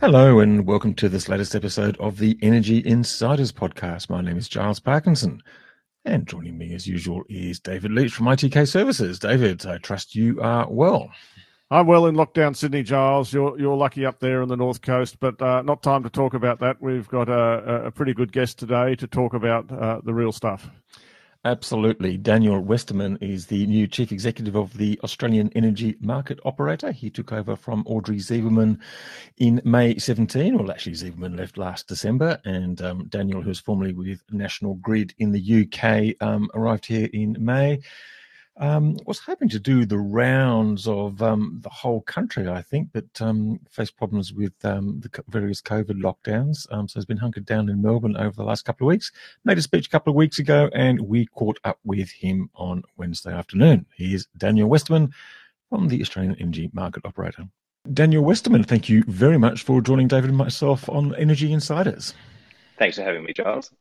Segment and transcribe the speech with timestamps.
[0.00, 4.10] Hello, and welcome to this latest episode of the Energy Insiders podcast.
[4.10, 5.42] My name is Giles Parkinson,
[6.04, 9.18] and joining me as usual is David Leitch from ITK Services.
[9.18, 11.10] David, I trust you are well.
[11.70, 13.32] I'm well in lockdown, Sydney, Giles.
[13.32, 16.34] You're you're lucky up there on the north coast, but uh, not time to talk
[16.34, 16.76] about that.
[16.82, 20.68] We've got a, a pretty good guest today to talk about uh, the real stuff.
[21.46, 22.16] Absolutely.
[22.16, 26.90] Daniel Westerman is the new chief executive of the Australian Energy Market Operator.
[26.90, 28.78] He took over from Audrey Zibelman
[29.36, 30.56] in May 17.
[30.56, 35.32] Well, actually, Zibelman left last December, and um, Daniel, who's formerly with National Grid in
[35.32, 37.82] the UK, um, arrived here in May.
[38.56, 43.20] Um, was hoping to do the rounds of um, the whole country, I think, but
[43.20, 46.72] um, faced problems with um, the various COVID lockdowns.
[46.72, 49.10] Um, so has been hunkered down in Melbourne over the last couple of weeks.
[49.44, 52.84] Made a speech a couple of weeks ago, and we caught up with him on
[52.96, 53.86] Wednesday afternoon.
[53.96, 55.12] Here's Daniel Westerman
[55.68, 57.48] from the Australian Energy Market Operator.
[57.92, 62.14] Daniel Westerman, thank you very much for joining David and myself on Energy Insiders.
[62.78, 63.72] Thanks for having me, Giles.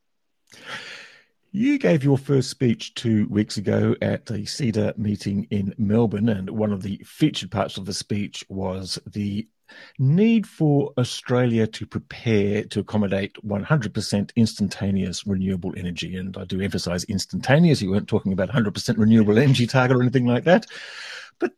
[1.55, 6.49] You gave your first speech two weeks ago at a CEDA meeting in Melbourne, and
[6.49, 9.47] one of the featured parts of the speech was the
[9.99, 16.15] need for Australia to prepare to accommodate 100% instantaneous renewable energy.
[16.15, 17.83] And I do emphasize instantaneous.
[17.83, 20.65] You weren't talking about 100% renewable energy target or anything like that.
[21.37, 21.51] But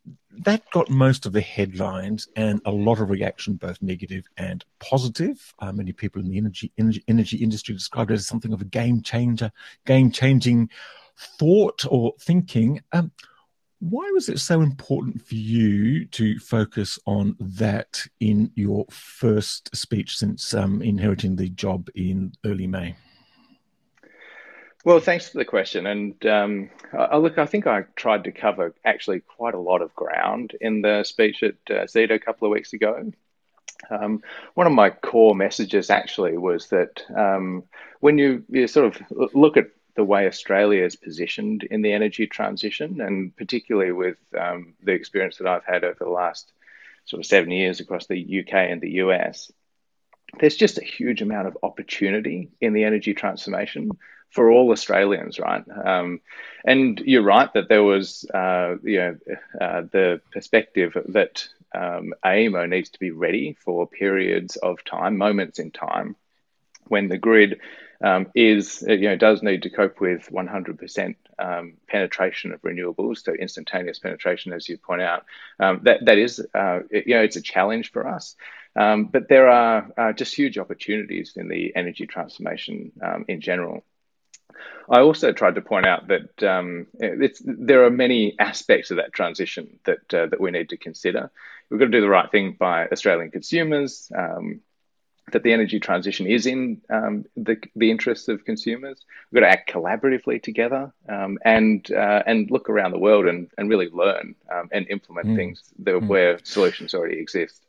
[0.44, 5.54] that got most of the headlines and a lot of reaction, both negative and positive.
[5.58, 8.66] Uh, many people in the energy, energy, energy industry described it as something of a
[8.66, 9.50] game changer,
[9.84, 10.70] game changing
[11.38, 12.82] thought or thinking.
[12.92, 13.12] Um,
[13.80, 20.16] why was it so important for you to focus on that in your first speech
[20.16, 22.96] since um, inheriting the job in early May?
[24.86, 25.84] Well, thanks for the question.
[25.84, 29.92] And um, I, look, I think I tried to cover actually quite a lot of
[29.96, 33.10] ground in the speech at uh, CEDA a couple of weeks ago.
[33.90, 34.22] Um,
[34.54, 37.64] one of my core messages actually was that um,
[37.98, 42.28] when you, you sort of look at the way Australia is positioned in the energy
[42.28, 46.52] transition, and particularly with um, the experience that I've had over the last
[47.06, 49.50] sort of seven years across the UK and the US,
[50.38, 53.90] there's just a huge amount of opportunity in the energy transformation
[54.36, 55.64] for all Australians, right?
[55.84, 56.20] Um,
[56.62, 59.16] and you're right that there was, uh, you know,
[59.58, 65.58] uh, the perspective that um, AEMO needs to be ready for periods of time, moments
[65.58, 66.16] in time,
[66.84, 67.60] when the grid
[68.04, 73.32] um, is, you know, does need to cope with 100% um, penetration of renewables, so
[73.32, 75.24] instantaneous penetration, as you point out.
[75.58, 78.36] Um, that that is, uh, you know, it's a challenge for us.
[78.76, 83.82] Um, but there are uh, just huge opportunities in the energy transformation um, in general.
[84.88, 89.78] I also tried to point out that um, there are many aspects of that transition
[89.84, 91.30] that uh, that we need to consider.
[91.70, 94.10] We've got to do the right thing by Australian consumers.
[94.16, 94.60] Um,
[95.32, 99.04] that the energy transition is in um, the, the interests of consumers.
[99.30, 103.50] We've got to act collaboratively together um, and uh, and look around the world and,
[103.58, 105.36] and really learn um, and implement mm.
[105.36, 106.06] things that, mm.
[106.06, 107.65] where solutions already exist.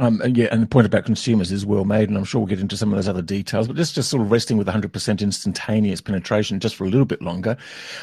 [0.00, 2.48] Um, and yeah, and the point about consumers is well made, and I'm sure we'll
[2.48, 3.68] get into some of those other details.
[3.68, 7.22] But just just sort of resting with 100% instantaneous penetration just for a little bit
[7.22, 7.56] longer.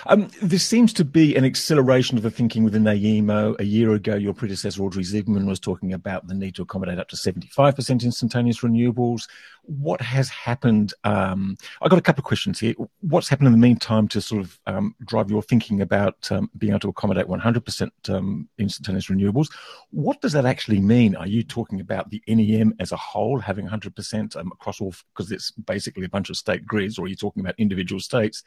[0.06, 3.60] Um, there seems to be an acceleration of the thinking within AEMO.
[3.60, 7.10] A year ago, your predecessor Audrey Zibelman was talking about the need to accommodate up
[7.10, 9.28] to 75% instantaneous renewables
[9.64, 10.94] what has happened?
[11.04, 12.74] Um, I've got a couple of questions here.
[13.02, 16.72] What's happened in the meantime to sort of um, drive your thinking about um, being
[16.72, 19.48] able to accommodate 100% um, instantaneous renewables?
[19.92, 21.16] What does that actually mean?
[21.16, 25.32] Are you talking about the NEM as a whole having 100% um, across all, because
[25.32, 28.44] it's basically a bunch of state grids, or are you talking about individual states?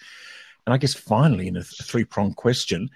[0.67, 2.91] And I guess finally, in a th- three pronged question,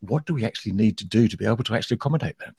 [0.00, 2.54] what do we actually need to do to be able to actually accommodate that?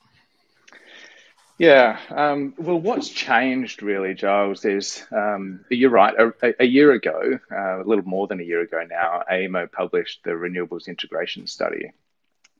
[1.64, 6.14] Yeah, um, well, what's changed really, Giles, is um, you're right.
[6.42, 10.26] A, a year ago, uh, a little more than a year ago now, AEMO published
[10.26, 11.94] the Renewables Integration Study,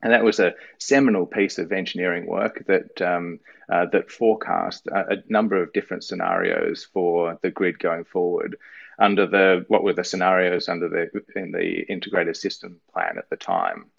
[0.02, 3.40] and that was a seminal piece of engineering work that um,
[3.70, 8.56] uh, that forecast a, a, number of different scenarios for the grid going forward.
[8.98, 13.36] Under the what were the scenarios under the in the integrated system plan at the
[13.36, 13.90] time.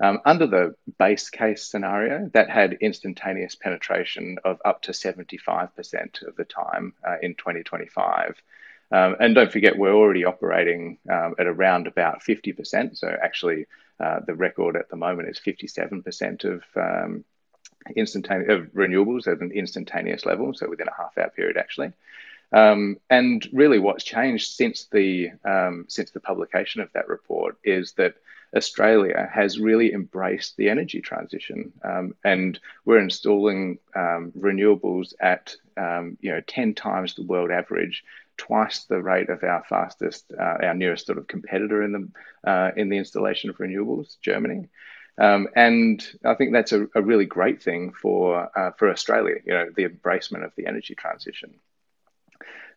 [0.00, 6.36] Um, under the base case scenario, that had instantaneous penetration of up to 75% of
[6.36, 8.42] the time uh, in 2025.
[8.90, 12.96] Um, and don't forget, we're already operating um, at around about 50%.
[12.96, 13.66] So actually,
[14.00, 17.24] uh, the record at the moment is 57% of um,
[17.96, 21.92] instantaneous of renewables at an instantaneous level, so within a half hour period, actually.
[22.52, 27.92] Um, and really, what's changed since the um, since the publication of that report is
[27.92, 28.14] that
[28.54, 36.16] Australia has really embraced the energy transition, um, and we're installing um, renewables at um,
[36.20, 38.04] you know ten times the world average,
[38.36, 42.70] twice the rate of our fastest, uh, our nearest sort of competitor in the uh,
[42.76, 44.68] in the installation of renewables, Germany.
[45.16, 49.36] Um, and I think that's a, a, really great thing for uh, for Australia.
[49.44, 51.54] You know, the embracement of the energy transition.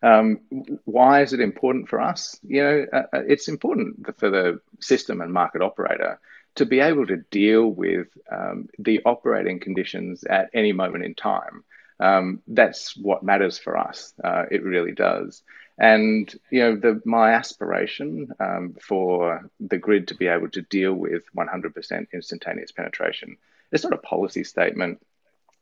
[0.02, 0.40] Um,
[0.84, 2.38] why is it important for us?
[2.42, 6.20] You know, uh, uh, it's important for the system and market operator
[6.56, 11.64] to be able to deal with um, the operating conditions at any moment in time.
[12.00, 14.12] Um, that's what matters for us.
[14.22, 15.42] Uh, it really does.
[15.78, 20.92] And you know, the, my aspiration um, for the grid to be able to deal
[20.92, 23.36] with 100% instantaneous penetration.
[23.70, 25.00] It's not a policy statement.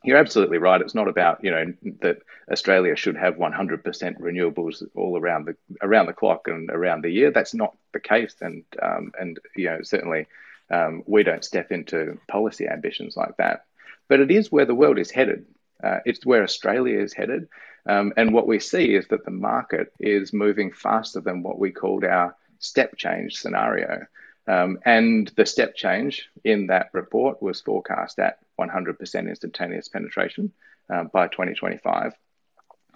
[0.07, 0.81] You're absolutely right.
[0.81, 2.19] It's not about you know that
[2.51, 3.83] Australia should have 100%
[4.21, 7.33] renewables all around the around the clock and around the year.
[7.33, 10.29] That's not the case, and um, and you know certainly
[10.71, 13.65] um, we don't step into policy ambitions like that.
[14.09, 15.45] But it is where the world is headed.
[15.83, 17.49] Uh, it's where Australia is headed,
[17.85, 21.73] um, and what we see is that the market is moving faster than what we
[21.73, 24.07] called our step change scenario.
[24.49, 30.53] Um, and the step change in that report was forecast at 100% instantaneous penetration
[30.89, 32.15] uh, by 2025.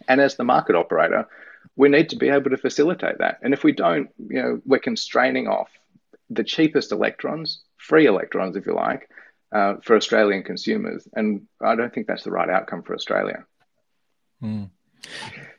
[0.09, 1.29] And as the market operator,
[1.77, 3.39] we need to be able to facilitate that.
[3.43, 5.71] And if we don't, you know, we're constraining off
[6.31, 9.11] the cheapest electrons, free electrons, if you like,
[9.53, 11.07] uh, for Australian consumers.
[11.13, 13.45] And I don't think that's the right outcome for Australia.
[14.43, 14.71] Mm.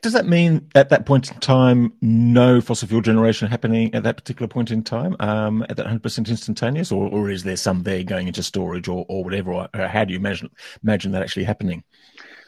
[0.02, 4.16] Does that mean at that point in time, no fossil fuel generation happening at that
[4.16, 8.02] particular point in time, um, at that 100% instantaneous, or, or is there some there
[8.02, 9.52] going into storage or, or whatever?
[9.52, 10.50] Or how do you imagine,
[10.82, 11.84] imagine that actually happening?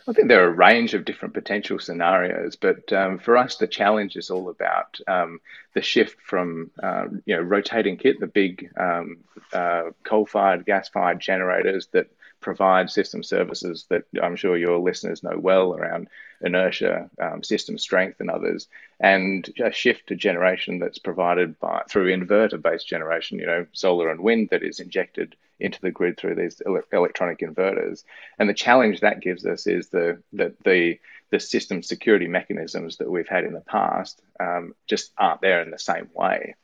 [0.06, 3.66] I think there are a range of different potential scenarios, but um, for us, the
[3.66, 5.40] challenge is all about um,
[5.72, 9.18] the shift from uh, you know rotating kit, the big um,
[9.52, 12.08] uh, coal-fired, gas-fired generators that
[12.44, 16.08] provide system services that I'm sure your listeners know well around
[16.42, 18.68] inertia, um, system strength, and others,
[19.00, 24.20] and a shift to generation that's provided by through inverter-based generation, you know, solar and
[24.20, 28.04] wind that is injected into the grid through these ele- electronic inverters.
[28.38, 30.98] And the challenge that gives us is the that the
[31.30, 35.70] the system security mechanisms that we've had in the past um, just aren't there in
[35.70, 36.54] the same way.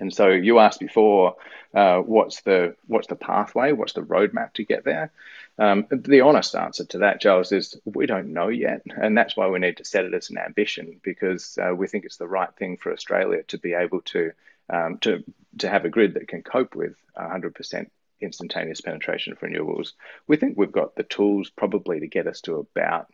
[0.00, 1.36] And so you asked before,
[1.74, 3.72] uh, what's the what's the pathway?
[3.72, 5.10] What's the roadmap to get there?
[5.58, 9.48] Um, the honest answer to that, Giles, is we don't know yet, and that's why
[9.48, 12.54] we need to set it as an ambition because uh, we think it's the right
[12.56, 14.32] thing for Australia to be able to
[14.70, 15.24] um, to
[15.58, 17.88] to have a grid that can cope with 100%
[18.20, 19.92] instantaneous penetration of renewables.
[20.26, 23.08] We think we've got the tools probably to get us to about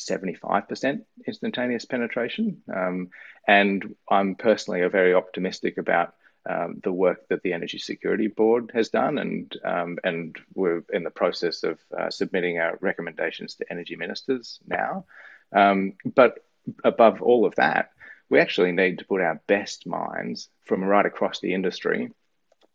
[0.00, 2.62] 75% instantaneous penetration.
[2.74, 3.10] Um,
[3.46, 6.14] and I'm personally very optimistic about
[6.48, 11.04] um, the work that the Energy Security Board has done, and um, and we're in
[11.04, 15.04] the process of uh, submitting our recommendations to energy ministers now.
[15.52, 16.38] Um, but
[16.82, 17.90] above all of that,
[18.30, 22.10] we actually need to put our best minds from right across the industry,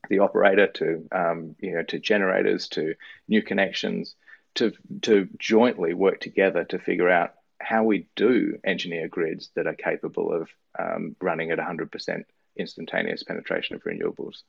[0.09, 2.93] the operator to um, you know to generators to
[3.27, 4.15] new connections
[4.55, 9.75] to to jointly work together to figure out how we do engineer grids that are
[9.75, 12.23] capable of um, running at 100%
[12.57, 14.43] instantaneous penetration of renewables.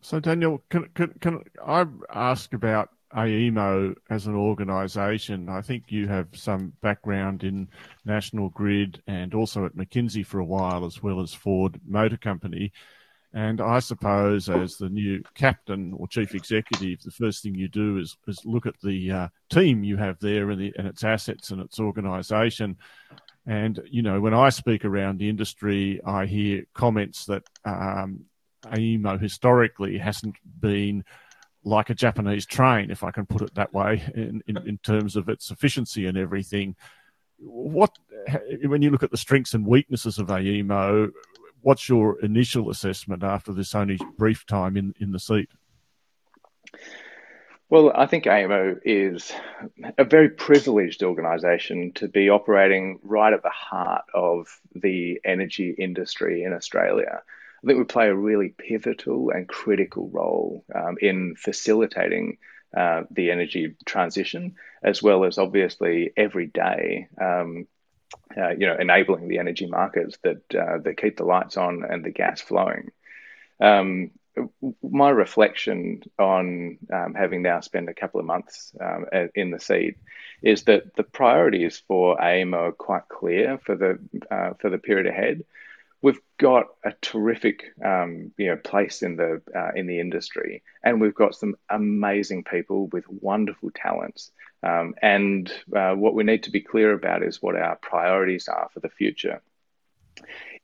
[0.00, 5.48] So, Daniel, can, can, can I ask about AEMO as an organisation?
[5.48, 7.68] I think you have some background in
[8.04, 12.72] National Grid and also at McKinsey for a while, as well as Ford Motor Company.
[13.34, 17.98] And I suppose, as the new captain or chief executive, the first thing you do
[17.98, 21.50] is, is look at the uh, team you have there and, the, and its assets
[21.50, 22.78] and its organisation.
[23.46, 28.24] And, you know, when I speak around the industry, I hear comments that um,
[28.64, 31.04] AEMO historically hasn't been
[31.64, 35.16] like a Japanese train, if I can put it that way, in, in, in terms
[35.16, 36.76] of its efficiency and everything.
[37.38, 37.96] What,
[38.64, 41.10] when you look at the strengths and weaknesses of AEMO,
[41.68, 45.50] what's your initial assessment after this only brief time in, in the seat?
[47.68, 49.30] Well, I think AEMO is
[49.98, 56.42] a very privileged organisation to be operating right at the heart of the energy industry
[56.42, 57.20] in Australia.
[57.62, 62.38] I think we play a really pivotal and critical role um, in facilitating
[62.74, 67.66] uh, the energy transition, as well as obviously every day um,
[68.36, 72.04] uh, you know, enabling the energy markets that uh, that keep the lights on and
[72.04, 72.90] the gas flowing.
[73.60, 74.10] Um,
[74.82, 79.96] my reflection on um, having now spent a couple of months um, in the seat
[80.42, 83.98] is that the priorities for AEMO are quite clear for the
[84.30, 85.44] uh, for the period ahead.
[86.00, 91.00] We've got a terrific um, you know place in the uh, in the industry, and
[91.00, 94.30] we've got some amazing people with wonderful talents.
[94.62, 98.68] Um, and uh, what we need to be clear about is what our priorities are
[98.74, 99.40] for the future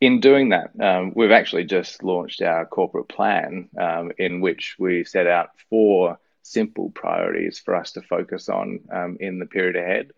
[0.01, 5.05] in doing that, um, we've actually just launched our corporate plan um, in which we
[5.05, 10.11] set out four simple priorities for us to focus on um, in the period ahead.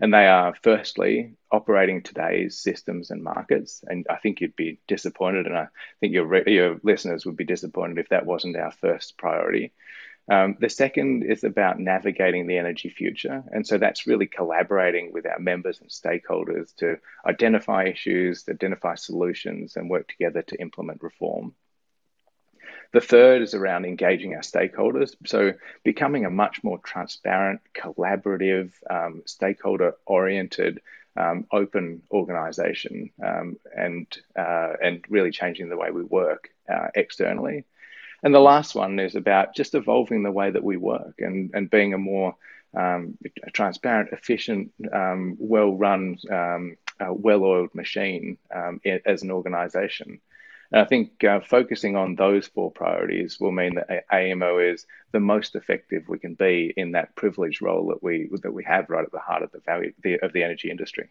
[0.00, 3.84] And they are firstly, operating today's systems and markets.
[3.86, 5.68] And I think you'd be disappointed, and I
[6.00, 9.72] think your, your listeners would be disappointed if that wasn't our first priority.
[10.30, 13.42] Um, the second is about navigating the energy future.
[13.50, 19.76] And so that's really collaborating with our members and stakeholders to identify issues, identify solutions,
[19.76, 21.54] and work together to implement reform.
[22.92, 25.14] The third is around engaging our stakeholders.
[25.24, 25.54] So,
[25.84, 30.80] becoming a much more transparent, collaborative, um, stakeholder oriented,
[31.16, 34.06] um, open organization um, and,
[34.36, 37.64] uh, and really changing the way we work uh, externally.
[38.22, 41.70] And the last one is about just evolving the way that we work and, and
[41.70, 42.36] being a more
[42.74, 43.16] um,
[43.52, 48.36] transparent, efficient, um, well run, um, uh, well oiled machine
[49.06, 50.20] as an organization.
[50.72, 55.20] And I think uh, focusing on those four priorities will mean that AEMO is the
[55.20, 59.04] most effective we can be in that privileged role that we that we have right
[59.04, 61.08] at the heart of the value the, of the energy industry.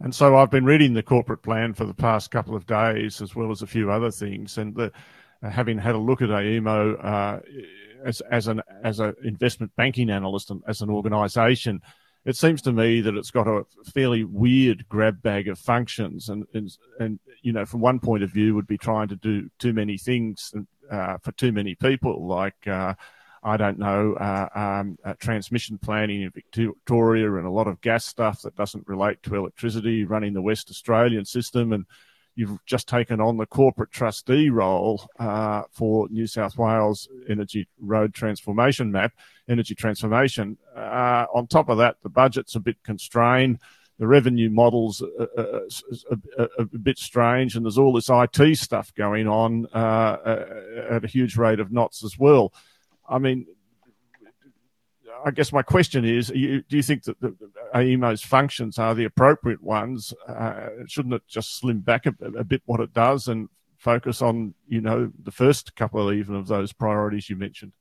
[0.00, 3.34] And so I've been reading the corporate plan for the past couple of days, as
[3.34, 4.92] well as a few other things, and the
[5.42, 7.40] uh, having had a look at AEMO uh,
[8.04, 11.80] as as an as an investment banking analyst and as an organisation,
[12.28, 16.44] it seems to me that it's got a fairly weird grab bag of functions, and
[16.52, 16.70] and,
[17.00, 19.96] and you know, from one point of view, would be trying to do too many
[19.96, 20.52] things
[20.90, 22.66] uh, for too many people, like.
[22.66, 22.94] Uh,
[23.40, 28.04] I don't know, uh, um, uh, transmission planning in Victoria and a lot of gas
[28.04, 31.86] stuff that doesn't relate to electricity, running the West Australian system and
[32.38, 38.14] you've just taken on the corporate trustee role uh, for New South Wales Energy Road
[38.14, 39.12] Transformation Map,
[39.48, 40.56] Energy Transformation.
[40.76, 43.58] Uh, on top of that, the budget's a bit constrained.
[43.98, 45.62] The revenue models are, are,
[46.12, 50.44] are, are, a bit strange, and there's all this IT stuff going on uh,
[50.90, 52.52] at a huge rate of knots as well.
[53.08, 53.46] I mean,
[55.24, 57.34] I guess my question is: you, Do you think that the,
[57.74, 60.14] AEMO's functions are the appropriate ones?
[60.26, 64.54] Uh, shouldn't it just slim back a, a, bit what it does and focus on,
[64.68, 67.72] you know, the first couple of even of those priorities you mentioned?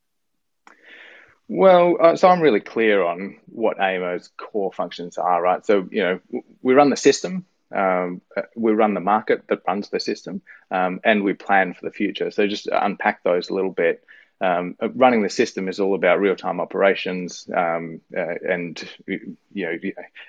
[1.47, 5.65] Well, uh, so I'm really clear on what AEMO's core functions are, right?
[5.65, 6.19] So, you know,
[6.61, 8.21] we run the system, um,
[8.55, 10.41] we run the market that runs the system,
[10.71, 12.31] um, and we plan for the future.
[12.31, 14.03] So, just unpack those a little bit.
[14.39, 19.77] Um, running the system is all about real-time operations, um, uh, and you know,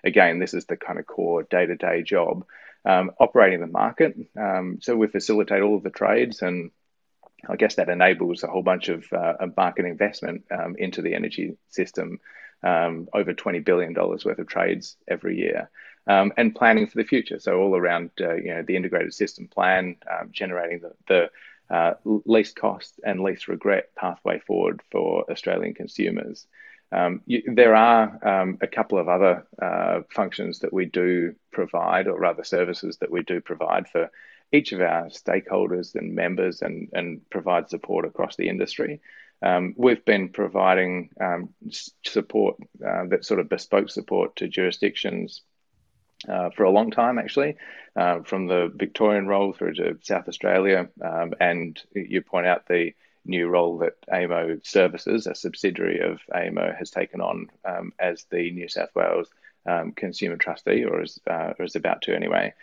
[0.03, 2.45] again, this is the kind of core day-to-day job.
[2.85, 6.71] Um, operating the market, um, so we facilitate all of the trades, and
[7.47, 11.57] I guess that enables a whole bunch of, uh, market investment um, into the energy
[11.69, 12.21] system.
[12.61, 15.71] Um, over twenty billion dollars worth of trades every year,
[16.07, 17.39] and planning for the future.
[17.39, 19.97] So all around, uh, you know, the integrated system plan,
[20.33, 21.31] generating the, the
[21.71, 26.47] uh, least cost and least regret pathway forward for Australian consumers.
[26.91, 32.07] Um, you, there are um, a couple of other uh, functions that we do provide,
[32.07, 34.11] or rather services that we do provide for
[34.51, 39.01] each of our stakeholders and members and, and provide support across the industry.
[39.43, 41.51] Um, we've been providing um,
[42.05, 45.43] support, uh, that sort of bespoke support to jurisdictions
[46.27, 47.57] uh, for a long time, actually,
[47.97, 50.89] uh, from the Victorian role through to South Australia.
[51.03, 52.95] Um, and you point out the
[53.25, 58.51] new role that AEMO Services, a subsidiary of AEMO, has taken on um, as the
[58.51, 59.29] New South Wales
[59.67, 62.55] um, Consumer Trustee, or is, uh, or is about to anyway.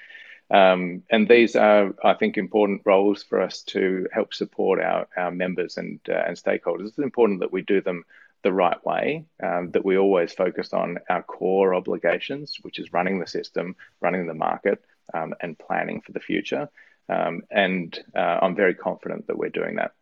[0.52, 5.32] Um, and these are, I think, important roles for us to help support our, our
[5.32, 6.88] members and, uh, and stakeholders.
[6.88, 8.04] It's important that we do them
[8.46, 13.20] the right way, um, that we always focus on our core obligations, which is running
[13.20, 14.84] the system, running the market,
[15.16, 16.70] um, and planning for the future.
[17.10, 19.94] Um, and uh, I'm very confident that we're doing that.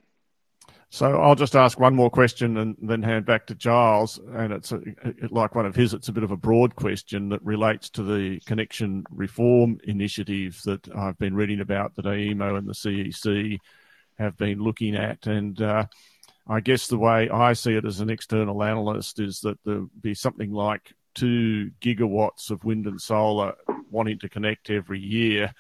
[0.90, 4.20] So I'll just ask one more question and then hand back to Giles.
[4.34, 4.82] And it's a,
[5.32, 8.42] like one of his, it's a bit of a broad question that relates to the
[8.42, 13.58] connection reform initiative that I've been reading about that AEMO and the CEC
[14.20, 15.28] have been looking at.
[15.28, 15.86] And uh,
[16.48, 20.14] I guess the way I see it as an external analyst is that there'll be
[20.14, 23.54] something like two gigawatts of wind and solar
[23.90, 25.54] wanting to connect every year.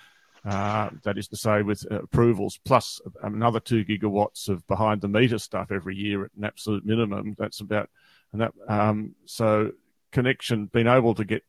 [0.45, 5.37] Uh, that is to say, with approvals plus another two gigawatts of behind the meter
[5.37, 7.33] stuff every year at an absolute minimum.
[7.37, 7.89] That's about,
[8.33, 9.71] and that um, so
[10.11, 11.43] connection, being able to get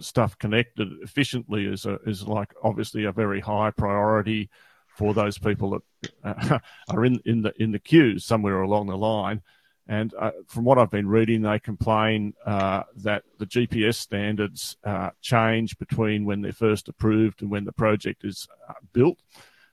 [0.00, 4.50] stuff connected efficiently is a, is like obviously a very high priority
[4.96, 6.58] for those people that uh,
[6.88, 9.42] are in in the in the queues somewhere along the line.
[9.88, 15.10] And uh, from what I've been reading, they complain uh, that the GPS standards uh,
[15.20, 19.18] change between when they're first approved and when the project is uh, built.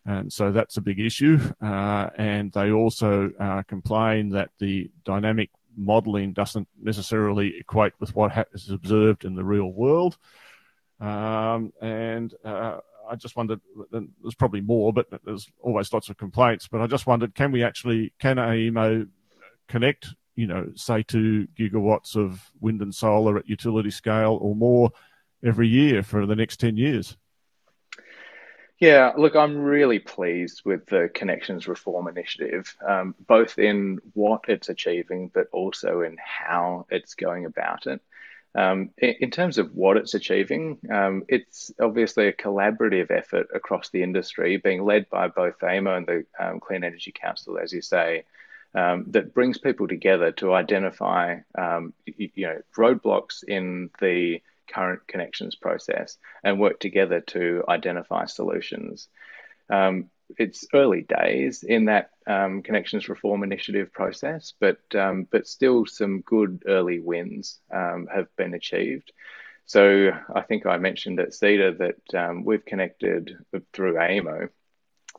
[0.05, 1.39] And so that's a big issue.
[1.61, 8.47] Uh, and they also uh, complain that the dynamic modeling doesn't necessarily equate with what
[8.53, 10.17] is observed in the real world.
[10.99, 12.33] Um, and
[13.09, 13.61] I just wondered,
[13.91, 16.67] there's probably more, but there's always lots of complaints.
[16.67, 19.07] But I just wondered, can we actually, can AEMO
[19.67, 24.91] connect, you know, say two gigawatts of wind and solar at utility scale or more
[25.43, 27.17] every year for the next 10 years?
[28.79, 34.69] Yeah, look, I'm really pleased with the Connections Reform Initiative, um, both in what it's
[34.69, 37.99] achieving, but also in how it's going about it.
[38.55, 44.01] Um, in, terms of what it's achieving, um, it's obviously a collaborative effort across the
[44.01, 48.23] industry, being led by both AEMO and the um, Clean Energy Council, as you say,
[48.73, 55.07] um, that brings people together to identify, um, you, you know, roadblocks in the current
[55.07, 59.07] connections process and work together to identify solutions.
[59.69, 65.85] Um, it's early days in that um, connections reform initiative process, but um, but still
[65.85, 69.11] some good early wins um, have been achieved.
[69.65, 73.37] So I think I mentioned at CEDA that um, we've connected
[73.73, 74.49] through AEMO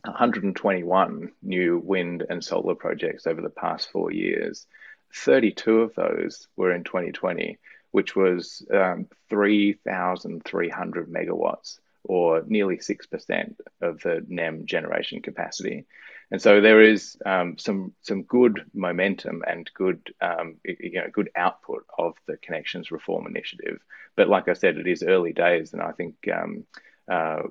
[0.04, 4.66] 121 new wind and solar projects over the past four years.
[5.14, 7.58] 32 of those were in 2020,
[7.90, 15.86] which was um, 3,300 megawatts, or nearly 6% of the NEM generation capacity.
[16.30, 21.30] And so there is um, some some good momentum and good um, you know good
[21.34, 23.80] output of the connections reform initiative.
[24.16, 26.64] But like I said, it is early days, and I think um,
[27.10, 27.42] uh,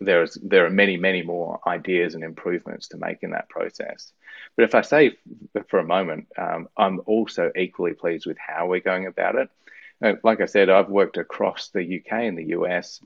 [0.00, 4.12] there's there are many many more ideas and improvements to make in that process.
[4.56, 5.16] But if I say
[5.66, 9.50] for a moment, um, I'm also equally pleased with how we're going about it.
[10.00, 13.00] Uh, like I said, I've worked across the UK and the US.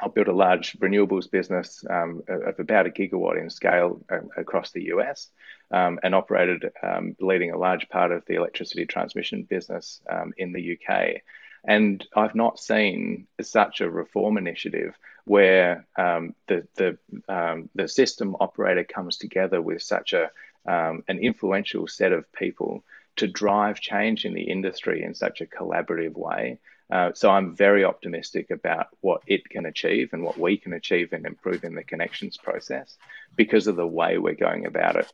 [0.00, 4.70] I built a large renewables business um, of about a gigawatt in scale uh, across
[4.70, 5.28] the US
[5.70, 10.52] um, and operated um, leading a large part of the electricity transmission business um, in
[10.52, 11.22] the UK.
[11.64, 18.36] And I've not seen such a reform initiative where um, the the um, the system
[18.40, 20.30] operator comes together with such a
[20.66, 22.84] um, an influential set of people
[23.16, 26.58] to drive change in the industry in such a collaborative way.
[26.90, 31.12] Uh, so I'm very optimistic about what it can achieve and what we can achieve
[31.12, 32.96] in improving the connections process
[33.36, 35.12] because of the way we're going about it.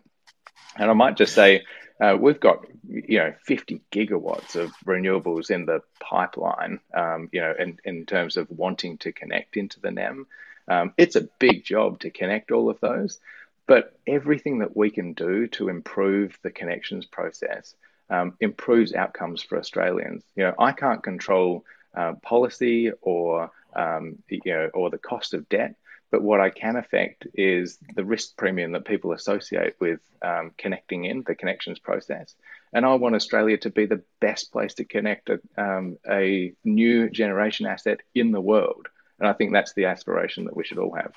[0.77, 1.65] And I might just say
[2.01, 6.81] uh, we've got you know 50 gigawatts of renewables in the pipeline.
[6.93, 10.27] Um, you know, in, in terms of wanting to connect into the NEM,
[10.69, 13.21] um, it's a big job to connect all of those.
[13.67, 17.75] But everything that we can do to improve the connections process
[18.15, 20.23] um, improves outcomes for Australians.
[20.37, 21.65] You know, I can't control
[21.97, 25.75] uh, policy or um, you know or the cost of debt,
[26.11, 31.05] but what I can affect is the risk premium that people associate with um, connecting
[31.05, 32.35] in the connections process.
[32.73, 37.09] And I want Australia to be the best place to connect a, um, a new
[37.09, 38.89] generation asset in the world.
[39.19, 41.13] And I think that's the aspiration that we should all have.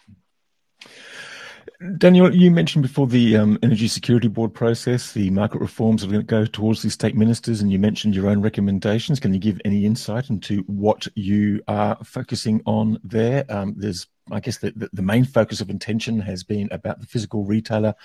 [1.98, 6.22] Daniel, you mentioned before the um, Energy Security Board process, the market reforms are going
[6.22, 9.20] to go towards the state ministers, and you mentioned your own recommendations.
[9.20, 13.46] Can you give any insight into what you are focusing on there?
[13.50, 17.08] Um, there's I guess the, the, the, main focus of intention has been about the
[17.08, 17.96] physical retailer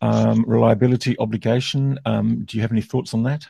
[0.00, 1.98] um, reliability obligation.
[2.04, 3.46] Um, do you have any thoughts on that?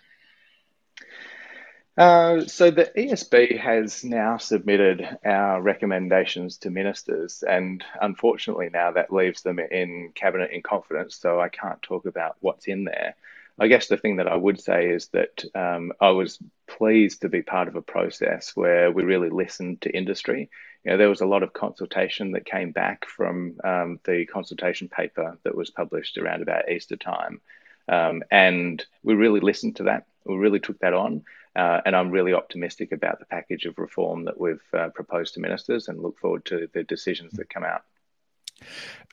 [1.96, 9.12] Uh, so the ESB has now submitted our recommendations to ministers, and unfortunately now that
[9.12, 11.16] leaves them in cabinet in confidence.
[11.16, 13.14] So I can't talk about what's in there.
[13.59, 17.30] I guess the thing that I would say is that um, I was pleased to
[17.30, 20.50] be part of a process where we really listened to industry.
[20.85, 24.90] You know, there was a lot of consultation that came back from um, the consultation
[24.90, 27.40] paper that was published around about Easter time.
[27.88, 30.04] Um, and we really listened to that.
[30.26, 31.24] We really took that on.
[31.57, 35.40] Uh, and I'm really optimistic about the package of reform that we've uh, proposed to
[35.40, 37.81] ministers and look forward to the decisions that come out.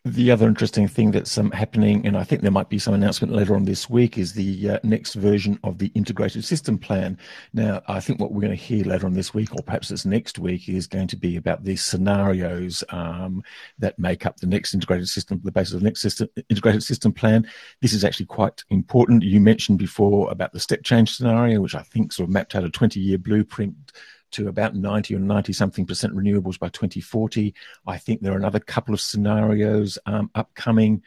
[0.06, 3.32] The other interesting thing that's um, happening, and I think there might be some announcement
[3.32, 7.17] later on this week, is the uh, next version of the integrated system plan.
[7.53, 10.06] Now, I think what we're going to hear later on this week, or perhaps it's
[10.06, 13.41] next week, is going to be about the scenarios um,
[13.79, 17.13] that make up the next integrated system, the basis of the next system, integrated system
[17.13, 17.47] plan.
[17.82, 19.23] This is actually quite important.
[19.23, 22.65] You mentioned before about the step change scenario, which I think sort of mapped out
[22.65, 23.93] a 20 year blueprint
[24.33, 27.53] to about 90 or 90 something percent renewables by 2040.
[27.87, 31.03] I think there are another couple of scenarios um, upcoming.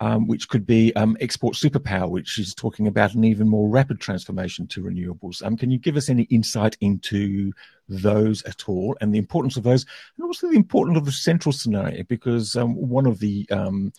[0.00, 4.00] Um, which could be um, export superpower, which is talking about an even more rapid
[4.00, 5.42] transformation to renewables.
[5.42, 7.52] Um, can you give us any insight into
[7.88, 11.52] those at all and the importance of those, and also the importance of the central
[11.52, 12.02] scenario?
[12.02, 13.92] Because um, one of the um,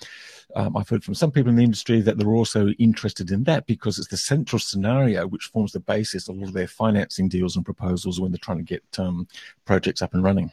[0.55, 3.65] um, I've heard from some people in the industry that they're also interested in that
[3.65, 7.55] because it's the central scenario which forms the basis of all of their financing deals
[7.55, 8.83] and proposals when they're trying to get
[9.65, 10.51] projects up and running.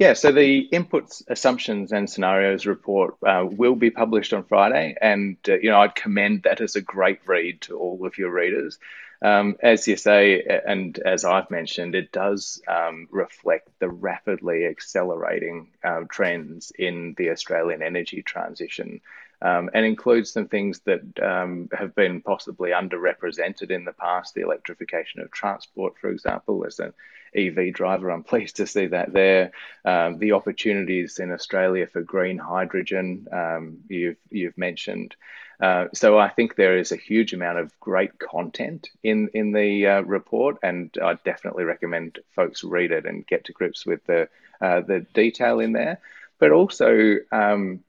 [0.00, 5.36] Yeah, so the inputs, assumptions, and scenarios report uh, will be published on Friday, and
[5.46, 8.78] uh, you know I'd commend that as a great read to all of your readers.
[9.20, 15.68] Um, as you say, and as I've mentioned, it does um, reflect the rapidly accelerating
[15.84, 19.02] uh, trends in the Australian energy transition
[19.42, 24.32] um, and includes some things that um, have been possibly underrepresented in the past.
[24.32, 26.94] The electrification of transport, for example, as an
[27.34, 29.52] EV driver, I'm pleased to see that there.
[29.84, 35.16] Um, the opportunities in Australia for green hydrogen, um, you've, you've mentioned.
[35.60, 39.86] Uh, so I think there is a huge amount of great content in in the
[39.86, 44.28] uh, report, and I definitely recommend folks read it and get to grips with the
[44.62, 46.00] uh, the detail in there.
[46.38, 47.80] But also, um,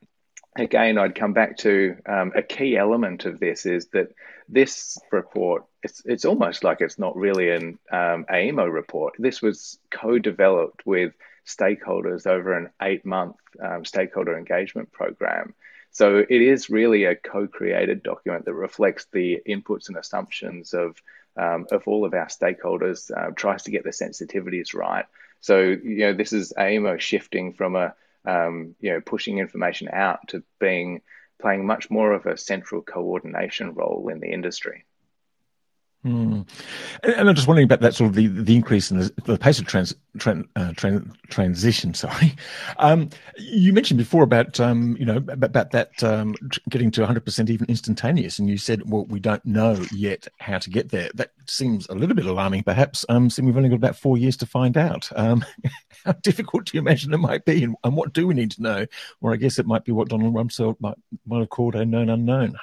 [0.55, 4.13] again, I'd come back to um, a key element of this is that
[4.49, 9.15] this report it's it's almost like it's not really an um, AEMO report.
[9.17, 11.13] This was co-developed with
[11.45, 15.55] stakeholders over an eight-month um, stakeholder engagement program.
[15.91, 21.01] So it is really a co-created document that reflects the inputs and assumptions of
[21.37, 25.05] um, of all of our stakeholders, uh, tries to get the sensitivities right.
[25.39, 30.19] So you know this is AEMO shifting from a um, you know pushing information out
[30.29, 31.01] to being
[31.41, 34.85] playing much more of a central coordination role in the industry.
[36.05, 36.47] Mm.
[37.03, 39.59] And, I'm just wondering about that sort of the, the increase in the, the pace
[39.59, 41.93] of trans, tran, uh, tran, transition.
[42.01, 42.35] Sorry,
[42.79, 46.33] um, you mentioned before about um, you know about, that um,
[46.69, 50.57] getting to 100 percent even instantaneous, and you said, well, we don't know yet how
[50.57, 51.11] to get there.
[51.13, 53.05] That seems a little bit alarming, perhaps.
[53.07, 55.07] Um, seeing we've only got about four years to find out.
[55.15, 55.45] Um,
[56.05, 58.63] how difficult do you imagine it might be, and, and, what do we need to
[58.63, 58.87] know?
[59.21, 62.09] Or I guess it might be what Donald Rumsfeld might might have called a known
[62.09, 62.57] unknown.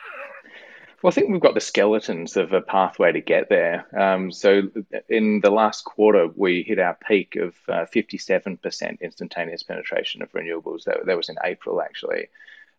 [1.01, 3.87] Well, I think we've got the skeletons of a pathway to get there.
[3.97, 4.63] Um, so,
[5.09, 10.85] in the last quarter, we hit our peak of uh, 57% instantaneous penetration of renewables.
[10.85, 12.29] That, that was in April, actually.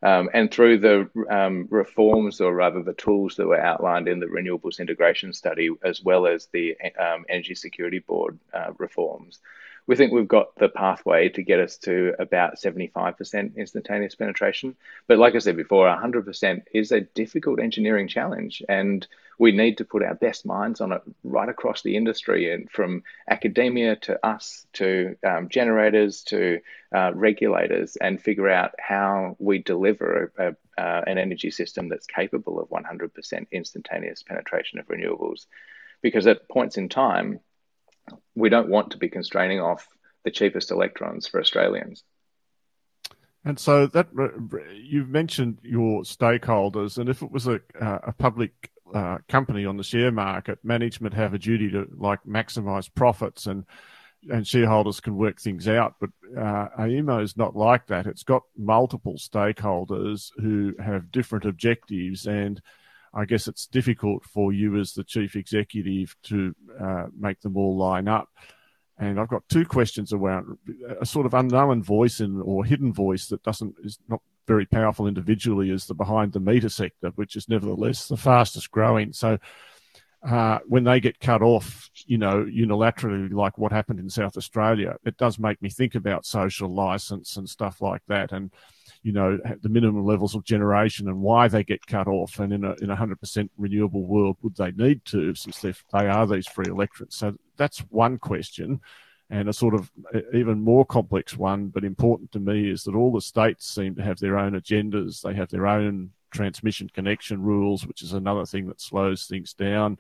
[0.04, 4.28] Um, and through the um, reforms, or rather the tools that were outlined in the
[4.28, 9.40] Renewables Integration Study, as well as the um, Energy Security Board uh, reforms,
[9.90, 14.76] we think we've got the pathway to get us to about 75% instantaneous penetration.
[15.08, 19.08] But like I said before, 100% is a difficult engineering challenge, and
[19.40, 23.02] we need to put our best minds on it right across the industry, and from
[23.28, 26.60] academia to us to um, generators to
[26.96, 32.06] uh, regulators, and figure out how we deliver a, a, uh, an energy system that's
[32.06, 35.48] capable of 100% instantaneous penetration of renewables.
[36.04, 37.40] Because at points in time,
[38.36, 39.88] we don't want to be constraining off
[40.24, 42.04] the cheapest electrons for Australians.
[43.46, 44.10] And so that
[44.76, 49.84] you've mentioned your stakeholders, and if it was a, a public uh, company on the
[49.84, 53.66] share market, management have a duty to like maximise profits, and
[54.30, 55.96] and shareholders can work things out.
[56.02, 58.08] But uh, AEMO is not like that.
[58.08, 62.62] It's got multiple stakeholders who have different objectives, and
[63.14, 67.78] I guess it's difficult for you as the chief executive to uh, make them all
[67.78, 68.30] line up.
[68.98, 70.58] And I've got two questions around
[71.00, 75.08] a sort of unknown voice in, or hidden voice that doesn't is not very powerful
[75.08, 79.14] individually is the behind the meter sector, which is nevertheless the fastest growing.
[79.14, 79.38] So
[80.28, 84.98] uh, when they get cut off, you know, unilaterally, like what happened in South Australia,
[85.06, 88.32] it does make me think about social license and stuff like that.
[88.32, 88.52] And
[89.02, 92.40] you know, the minimum levels of generation and why they get cut off.
[92.40, 96.28] And in a, in a 100% renewable world, would they need to, since they are
[96.28, 97.16] these free electrons?
[97.16, 98.82] So that's one question.
[99.30, 99.92] And a sort of
[100.34, 104.04] even more complex one, but important to me, is that all the states seem to
[104.04, 105.22] have their own agendas.
[105.22, 109.98] They have their own transmission connection rules, which is another thing that slows things down.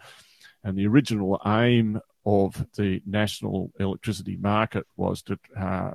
[0.64, 5.92] And the original aim of the national electricity market was to uh,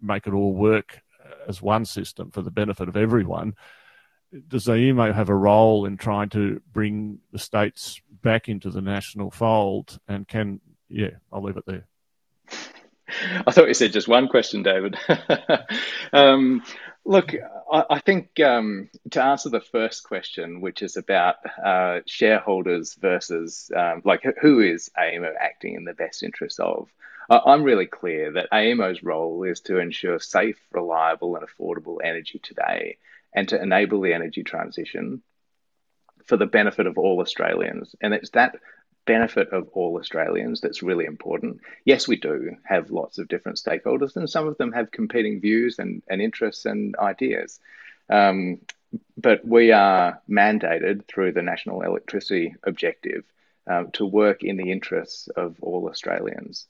[0.00, 1.00] make it all work
[1.48, 3.54] as one system for the benefit of everyone.
[4.48, 9.30] Does AEMO have a role in trying to bring the states back into the national
[9.30, 9.98] fold?
[10.08, 11.86] And can, yeah, I'll leave it there.
[13.46, 14.96] I thought you said just one question, David.
[16.12, 16.62] um,
[17.04, 17.34] look,
[17.72, 23.70] I, I think um, to answer the first question, which is about uh, shareholders versus
[23.74, 26.88] um, like who is AEMO acting in the best interest of,
[27.28, 32.98] I'm really clear that AEMO's role is to ensure safe, reliable, and affordable energy today
[33.34, 35.22] and to enable the energy transition
[36.26, 37.94] for the benefit of all Australians.
[38.00, 38.56] And it's that
[39.06, 41.60] benefit of all Australians that's really important.
[41.84, 45.78] Yes, we do have lots of different stakeholders, and some of them have competing views
[45.78, 47.60] and, and interests and ideas.
[48.10, 48.58] Um,
[49.16, 53.24] but we are mandated through the National Electricity Objective
[53.66, 56.66] um, to work in the interests of all Australians.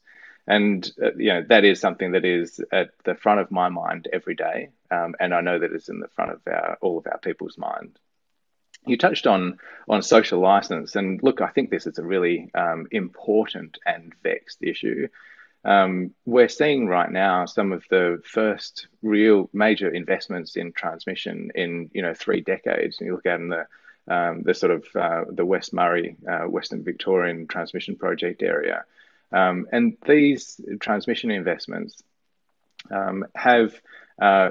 [0.46, 4.08] And uh, you know that is something that is at the front of my mind
[4.12, 7.06] every day, um, and I know that it's in the front of our, all of
[7.06, 7.98] our people's mind
[8.86, 12.86] you touched on on social license, and look, I think this is a really um,
[12.90, 15.08] important and vexed issue.
[15.64, 21.90] Um, we're seeing right now some of the first real major investments in transmission in
[21.92, 22.98] you know three decades.
[22.98, 23.66] And you look at in the
[24.08, 28.84] um, the sort of uh, the West Murray, uh, Western Victorian transmission project area,
[29.32, 32.02] um, and these transmission investments
[32.90, 33.74] um, have
[34.20, 34.50] uh,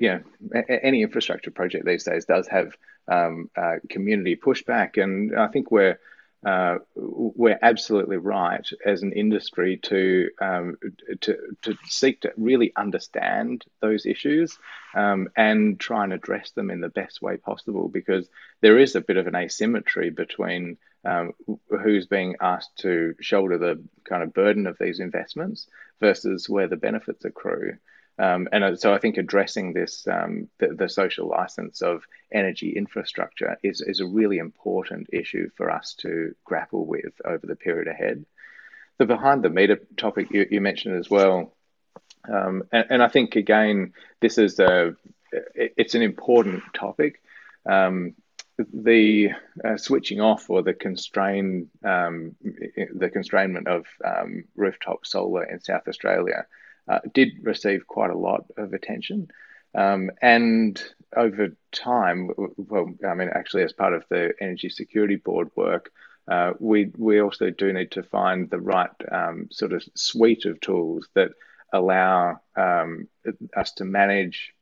[0.00, 0.22] you know,
[0.68, 2.72] any infrastructure project these days does have
[3.08, 5.98] um, uh, community pushback, and I think we're
[6.44, 10.76] uh, we're absolutely right as an industry to, um,
[11.22, 14.56] to to seek to really understand those issues
[14.94, 18.28] um, and try and address them in the best way possible because
[18.60, 21.32] there is a bit of an asymmetry between um,
[21.70, 25.68] who's being asked to shoulder the kind of burden of these investments
[26.00, 27.76] versus where the benefits accrue.
[28.18, 33.58] Um, and so I think addressing this, um, the, the, social license of energy infrastructure
[33.62, 38.24] is, is a really important issue for us to grapple with over the period ahead.
[38.98, 41.52] The behind the meter topic you, you mentioned as well,
[42.26, 44.96] um, and, and, I think again this is a
[45.54, 47.20] it's an important topic.
[47.68, 48.14] Um,
[48.72, 49.30] the
[49.64, 55.86] uh, switching off or the constrain um, the constrainment of um, rooftop solar in South
[55.88, 56.46] Australia
[56.88, 59.28] uh, did receive quite a lot of attention.
[59.74, 60.82] Um, and
[61.14, 65.90] over time, well, I mean, actually, as part of the Energy Security Board work,
[66.28, 70.60] uh, we we also do need to find the right um, sort of suite of
[70.60, 71.32] tools that
[71.72, 73.08] allow um,
[73.54, 74.54] us to manage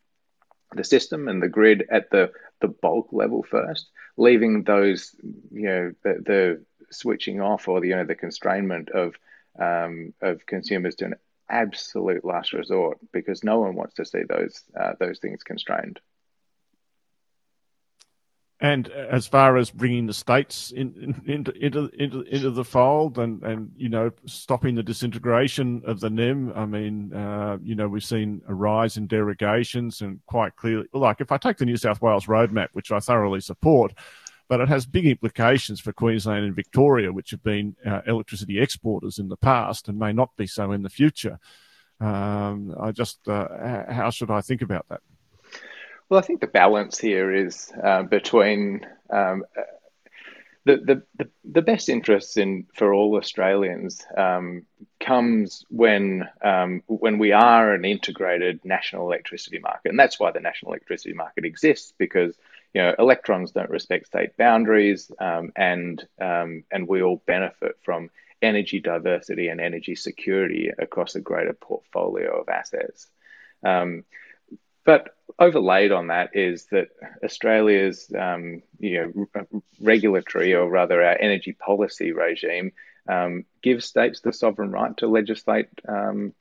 [0.75, 5.15] the system and the grid at the the bulk level first, leaving those
[5.53, 9.15] you know the, the switching off or the you know the constrainment of
[9.59, 11.15] um, of consumers to an
[11.49, 16.01] absolute last resort because no one wants to see those uh, those things constrained.
[18.65, 20.95] And as far as bringing the states in,
[21.27, 26.01] in, into, into into into the fold and and you know stopping the disintegration of
[26.01, 30.57] the NEM, I mean, uh, you know, we've seen a rise in derogations and quite
[30.57, 33.93] clearly, like if I take the New South Wales roadmap, which I thoroughly support,
[34.49, 39.19] but it has big implications for Queensland and Victoria, which have been uh, electricity exporters
[39.19, 41.39] in the past and may not be so in the future.
[42.01, 45.03] Um, I just, uh, how should I think about that?
[46.09, 49.45] Well, I think the balance here is uh, between um,
[50.65, 54.65] the, the, the, best interests in for all Australians um,
[55.01, 60.41] comes when um, when we are an integrated national electricity market, and that's why the
[60.41, 62.37] national electricity market exists because
[62.73, 68.11] you know, electrons don't respect state boundaries, um, and um, and we all benefit from
[68.43, 73.07] energy diversity and energy security across a greater portfolio of assets.
[73.63, 74.05] Um,
[74.85, 76.89] but overlaid on that is that
[77.25, 79.43] Australia's um, you know
[79.81, 82.73] regulatory, or rather our energy policy regime,
[83.09, 86.33] um, gives states the sovereign right to legislate um,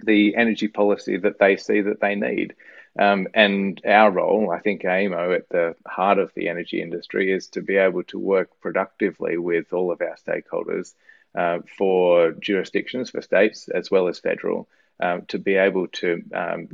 [0.00, 2.54] the energy policy that they see that they need.
[2.98, 7.48] Um, and our role, I think, AEMO at the heart of the energy industry is
[7.48, 10.92] to be able to work productively with all of our stakeholders
[11.34, 14.68] uh, for jurisdictions, for states as well as federal,
[15.02, 16.68] um, to be able to um,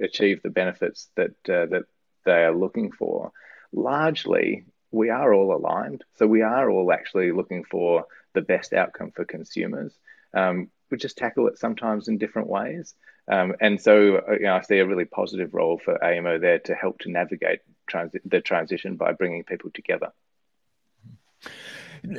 [0.00, 1.84] achieve the benefits that uh, that
[2.24, 3.32] they are looking for.
[3.72, 9.10] Largely, we are all aligned, so we are all actually looking for the best outcome
[9.10, 9.92] for consumers.
[10.32, 12.94] Um, we just tackle it sometimes in different ways.
[13.26, 16.58] Um, and so, uh, you know, I see a really positive role for AEMO there
[16.60, 17.60] to help to navigate
[17.90, 20.12] transi- the transition by bringing people together.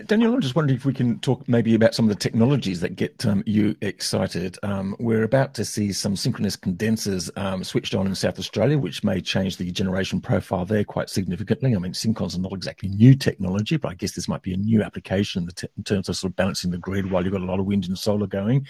[0.07, 2.95] Daniel, I'm just wondering if we can talk maybe about some of the technologies that
[2.95, 4.57] get um, you excited.
[4.63, 9.03] Um, we're about to see some synchronous condensers um, switched on in South Australia, which
[9.03, 11.75] may change the generation profile there quite significantly.
[11.75, 14.57] I mean, syncons are not exactly new technology, but I guess this might be a
[14.57, 17.59] new application in terms of sort of balancing the grid while you've got a lot
[17.59, 18.65] of wind and solar going.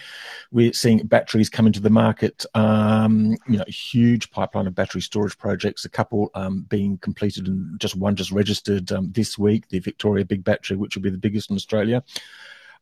[0.52, 5.00] We're seeing batteries come into the market, um, you know, a huge pipeline of battery
[5.00, 9.68] storage projects, a couple um, being completed and just one just registered um, this week,
[9.68, 12.02] the Victoria Big Battery, which will be the biggest in Australia.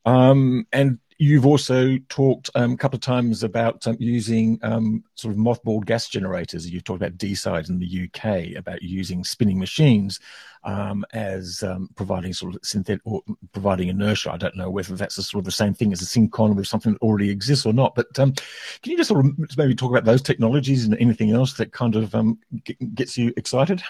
[0.06, 5.32] Um, and you've also talked um, a couple of times about um, using um, sort
[5.32, 6.68] of mothballed gas generators.
[6.68, 10.18] You've talked about Deeside in the UK about using spinning machines
[10.64, 14.32] um, as um, providing sort of synthetic or providing inertia.
[14.32, 16.94] I don't know whether that's sort of the same thing as a syncon with something
[16.94, 17.94] that already exists or not.
[17.94, 18.34] But can
[18.84, 22.14] you just sort of maybe talk about those technologies and anything else that kind of
[22.94, 23.82] gets you excited?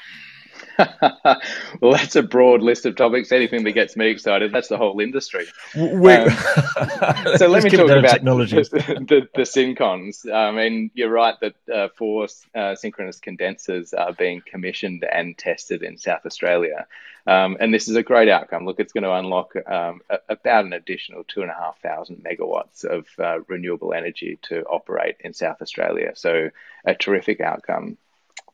[1.80, 3.32] well, that's a broad list of topics.
[3.32, 5.46] Anything that gets me excited, that's the whole industry.
[5.74, 6.30] Um,
[7.36, 8.70] so let me talk about technologies.
[8.74, 10.30] The, the, the syncons.
[10.30, 15.82] I mean, you're right that uh, four uh, synchronous condensers are being commissioned and tested
[15.82, 16.86] in South Australia.
[17.26, 18.66] Um, and this is a great outcome.
[18.66, 22.24] Look, it's going to unlock um, a, about an additional two and a half thousand
[22.24, 26.12] megawatts of uh, renewable energy to operate in South Australia.
[26.14, 26.50] So,
[26.84, 27.96] a terrific outcome.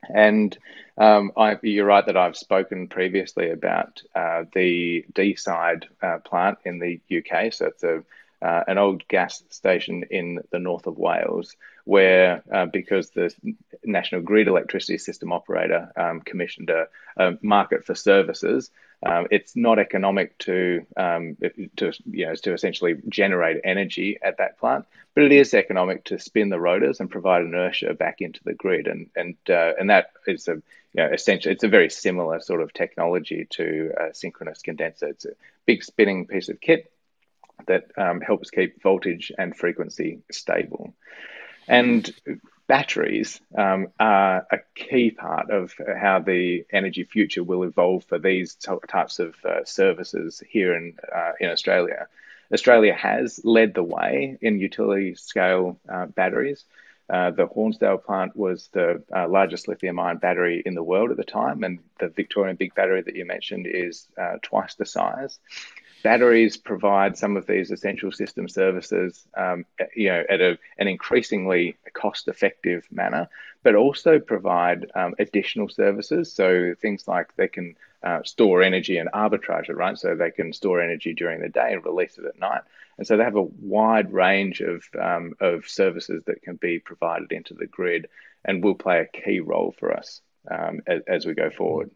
[0.08, 0.56] And
[0.96, 6.78] um, I, you're right that I've spoken previously about uh, the Deeside uh, plant in
[6.78, 7.52] the UK.
[7.52, 8.02] So it's a
[8.42, 13.34] uh, an old gas station in the north of Wales, where uh, because the
[13.84, 16.86] National Grid electricity system operator um, commissioned a,
[17.16, 18.70] a, market for services,
[19.04, 21.36] um, it's not economic to um,
[21.76, 24.84] to you know to essentially generate energy at that plant,
[25.14, 28.86] but it is economic to spin the rotors and provide inertia back into the grid,
[28.86, 30.60] and and uh, and that is a
[30.92, 35.08] you know, essentially it's a very similar sort of technology to a synchronous condenser.
[35.08, 35.32] It's a
[35.64, 36.92] big spinning piece of kit
[37.66, 40.94] that um, helps keep voltage and frequency stable.
[41.68, 42.12] And
[42.70, 48.54] batteries um, are a key part of how the energy future will evolve for these
[48.54, 52.06] types of uh, services here in uh, in Australia.
[52.54, 56.64] Australia has led the way in utility scale uh, batteries.
[57.08, 61.16] Uh, the Hornsdale plant was the uh, largest lithium ion battery in the world at
[61.16, 65.40] the time, and the Victorian Big Battery that you mentioned is uh, twice the size
[66.02, 71.76] batteries provide some of these essential system services, um, you know, at a, an increasingly
[71.92, 73.28] cost-effective manner,
[73.62, 76.32] but also provide um, additional services.
[76.32, 79.98] So things like they can uh, store energy and arbitrage it, right?
[79.98, 82.62] So they can store energy during the day and release it at night.
[82.96, 87.32] And so they have a wide range of um, of services that can be provided
[87.32, 88.08] into the grid,
[88.44, 91.90] and will play a key role for us um, as, as we go forward.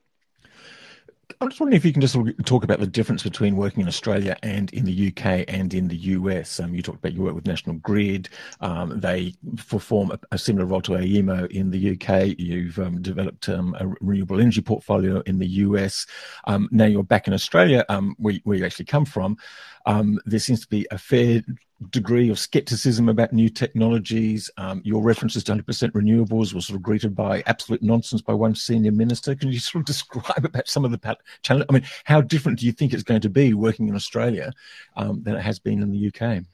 [1.40, 4.36] I'm just wondering if you can just talk about the difference between working in Australia
[4.42, 6.60] and in the UK and in the US.
[6.60, 8.28] Um, you talked about your work with National Grid.
[8.60, 9.34] Um, they
[9.68, 12.34] perform a, a, similar role to AEMO in the UK.
[12.38, 16.06] You've um, developed um, a renewable energy portfolio in the US.
[16.46, 19.36] Um, now you're back in Australia, um, where, where, you actually come from.
[19.86, 21.42] There seems to be a fair
[21.90, 24.50] degree of skepticism about new technologies.
[24.56, 28.54] Um, your references to 100% renewables were sort of greeted by absolute nonsense by one
[28.54, 29.34] senior minister.
[29.34, 31.66] Can you sort of describe about some of the challenges?
[31.68, 34.52] I mean, how different do you think it's going to be working in Australia
[34.96, 36.44] um, than it has been in the UK?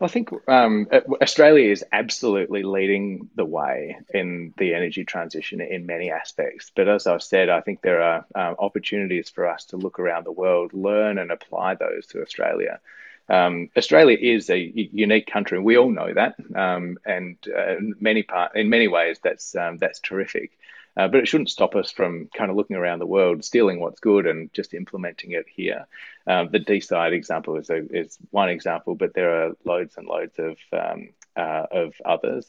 [0.00, 0.88] I think um,
[1.22, 6.72] Australia is absolutely leading the way in the energy transition in many aspects.
[6.74, 10.24] But as I've said, I think there are uh, opportunities for us to look around
[10.24, 12.80] the world, learn and apply those to Australia.
[13.28, 16.34] Um, Australia is a unique country, and we all know that.
[16.54, 20.50] Um, and uh, many part, in many ways, that's um, that's terrific.
[20.96, 24.00] Uh, but it shouldn't stop us from kind of looking around the world, stealing what's
[24.00, 25.86] good, and just implementing it here.
[26.26, 30.38] Um, the Deeside example is, a, is one example, but there are loads and loads
[30.38, 32.46] of um, uh, of others.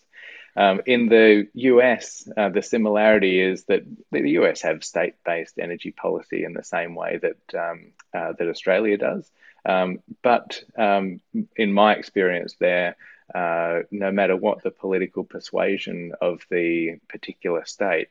[0.55, 6.45] Um, in the US, uh, the similarity is that the US have state-based energy policy
[6.45, 9.29] in the same way that um, uh, that Australia does.
[9.65, 11.19] Um, but um,
[11.58, 12.95] in my experience there,
[13.34, 18.10] uh, no matter what the political persuasion of the particular state,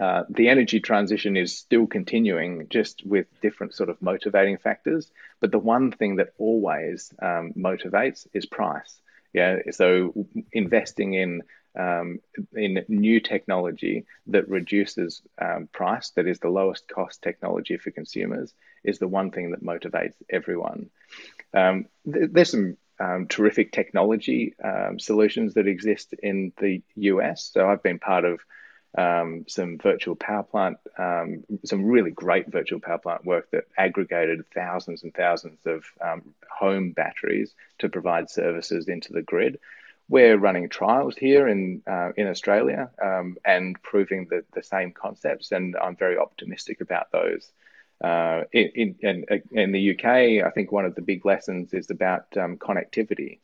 [0.00, 5.10] uh, the energy transition is still continuing, just with different sort of motivating factors.
[5.40, 9.00] But the one thing that always um, motivates is price.
[9.32, 11.42] Yeah, so investing in
[11.78, 12.20] um,
[12.54, 18.54] in new technology that reduces um, price, that is the lowest cost technology for consumers,
[18.82, 20.88] is the one thing that motivates everyone.
[21.52, 27.50] Um, th- there's some um, terrific technology um, solutions that exist in the US.
[27.52, 28.40] So I've been part of
[28.96, 34.44] um, some virtual power plant, um, some really great virtual power plant work that aggregated
[34.54, 39.58] thousands and thousands of um, home batteries to provide services into the grid.
[40.08, 45.52] We're running trials here in uh, in Australia um, and proving the, the same concepts,
[45.52, 47.50] and I'm very optimistic about those.
[48.02, 52.26] Uh, in, in, in, the UK, I think one of the big lessons is about
[52.36, 53.38] um, connectivity.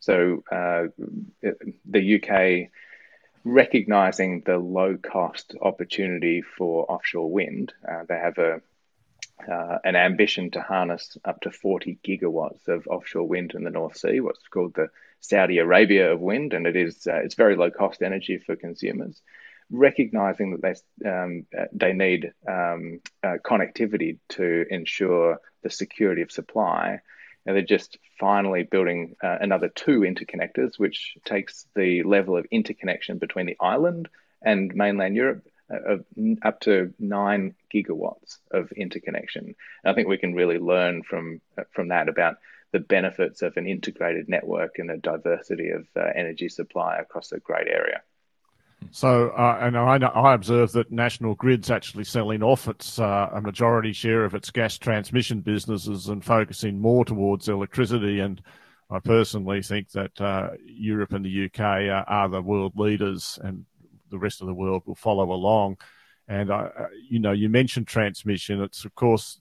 [0.00, 0.84] So uh,
[1.84, 2.70] the UK
[3.44, 8.60] recognizing the low cost opportunity for offshore wind, uh, they have a
[9.46, 13.96] uh, an ambition to harness up to 40 gigawatts of offshore wind in the North
[13.96, 14.88] Sea, what's called the
[15.20, 19.20] Saudi Arabia of wind, and it is uh, it's very low cost energy for consumers.
[19.70, 20.62] Recognizing that
[21.02, 27.00] they um, they need um, uh, connectivity to ensure the security of supply,
[27.48, 33.16] and they're just finally building uh, another two interconnectors, which takes the level of interconnection
[33.16, 34.06] between the island
[34.42, 36.04] and mainland Europe uh, of
[36.42, 39.54] up to nine gigawatts of interconnection.
[39.82, 42.36] And I think we can really learn from uh, from that about
[42.72, 47.40] the benefits of an integrated network and a diversity of uh, energy supply across a
[47.40, 48.02] great area.
[48.90, 53.40] So, uh, and I, I observe that National Grid's actually selling off its uh, a
[53.40, 58.20] majority share of its gas transmission businesses and focusing more towards electricity.
[58.20, 58.40] And
[58.90, 63.64] I personally think that uh, Europe and the UK are, the world leaders, and
[64.10, 65.76] the rest of the world will follow along.
[66.28, 66.70] And uh,
[67.08, 68.62] you know, you mentioned transmission.
[68.62, 69.40] It's of course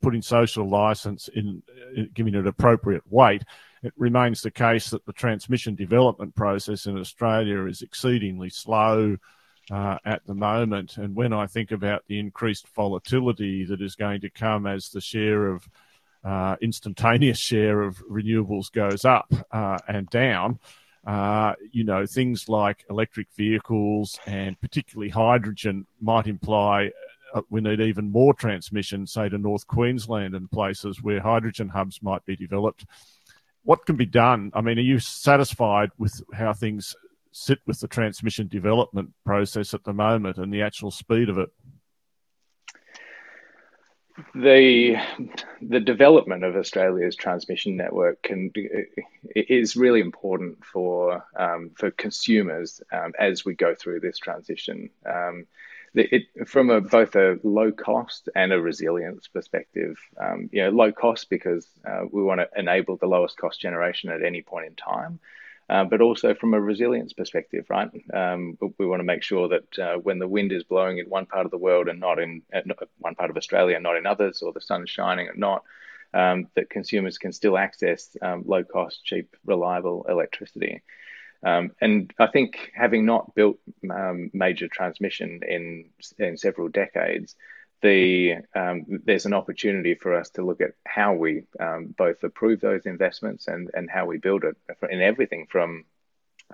[0.00, 1.62] putting social license in,
[1.94, 3.42] in giving it appropriate weight
[3.82, 9.16] it remains the case that the transmission development process in Australia is exceedingly slow
[9.70, 10.96] uh, at the moment.
[10.98, 15.00] And when I think about the increased volatility that is going to come as the
[15.00, 15.68] share of
[16.24, 20.58] uh, instantaneous share of renewables goes up uh, and down,
[21.06, 26.90] uh, you know, things like electric vehicles and particularly hydrogen might imply
[27.32, 32.02] uh, we need even more transmission, say to North Queensland and places where hydrogen hubs
[32.02, 32.84] might be developed
[33.64, 34.50] what can be done?
[34.54, 36.96] I mean, are you satisfied with how things
[37.32, 41.50] sit with the transmission development process at the moment and the actual speed of it?
[44.34, 44.96] The
[45.62, 48.52] the development of Australia's transmission network can
[49.34, 54.90] is really important for um, for consumers um, as we go through this transition.
[55.06, 55.46] Um,
[55.94, 60.92] it, from a, both a low cost and a resilience perspective, um, you know, low
[60.92, 64.74] cost because uh, we want to enable the lowest cost generation at any point in
[64.76, 65.18] time,
[65.68, 67.90] uh, but also from a resilience perspective, right?
[68.14, 71.26] Um, we want to make sure that uh, when the wind is blowing in one
[71.26, 72.42] part of the world and not in
[72.98, 75.64] one part of Australia and not in others, or the sun is shining and not,
[76.14, 80.82] um, that consumers can still access um, low cost, cheap, reliable electricity.
[81.42, 83.58] Um, and I think having not built
[83.90, 87.34] um, major transmission in in several decades,
[87.80, 92.60] the um, there's an opportunity for us to look at how we um, both approve
[92.60, 94.56] those investments and and how we build it
[94.90, 95.84] in everything from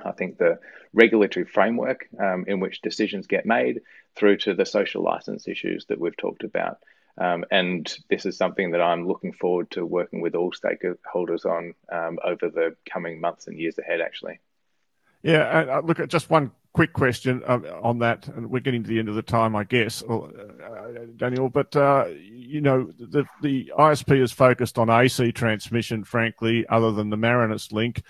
[0.04, 0.58] I think the
[0.92, 3.80] regulatory framework um, in which decisions get made
[4.14, 6.78] through to the social license issues that we've talked about.
[7.18, 11.74] Um, and this is something that I'm looking forward to working with all stakeholders on
[12.22, 14.38] over the coming months and years ahead, actually.
[15.22, 18.88] Yeah, uh, look at just one quick question uh, on that, and we're getting to
[18.88, 21.48] the end of the time, I guess, or, uh, Daniel.
[21.48, 27.10] But uh, you know, the the ISP is focused on AC transmission, frankly, other than
[27.10, 28.02] the Marinus link.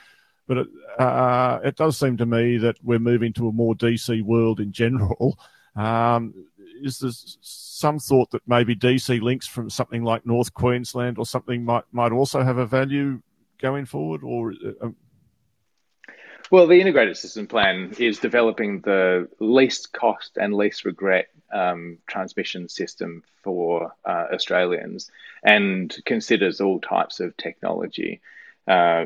[0.49, 0.67] But it,
[0.99, 4.73] uh, it does seem to me that we're moving to a more DC world in
[4.73, 5.39] general.
[5.77, 6.33] Um,
[6.83, 7.11] is there
[7.43, 12.13] some thought that maybe DC links from something like North Queensland or something might might
[12.13, 13.21] also have a value
[13.59, 14.89] going forward, or uh,
[16.51, 22.69] well, the integrated system plan is developing the least cost and least regret um, transmission
[22.69, 25.11] system for uh, Australians
[25.43, 28.21] and considers all types of technology.
[28.67, 29.05] Uh,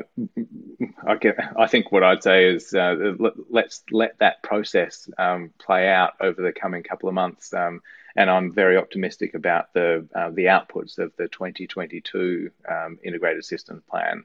[1.05, 5.51] I, get, I, think what I'd say is uh, let, us let that process um,
[5.59, 7.83] play out over the coming couple of months, um,
[8.15, 13.83] and I'm very optimistic about the uh, the outputs of the 2022 um, integrated systems
[13.87, 14.23] plan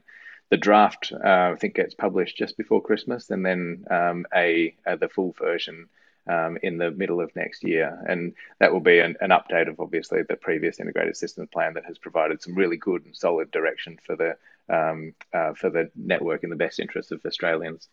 [0.49, 4.97] the draft uh, I think gets published just before Christmas, and then um, a, a,
[4.97, 5.89] the full version
[6.29, 9.79] um, in the middle of next year, and that will be an, an, update of
[9.79, 13.97] obviously the previous integrated systems plan that has provided some really good and solid direction
[14.05, 14.37] for the
[14.73, 17.87] um, uh, for the network in the best interest of Australians.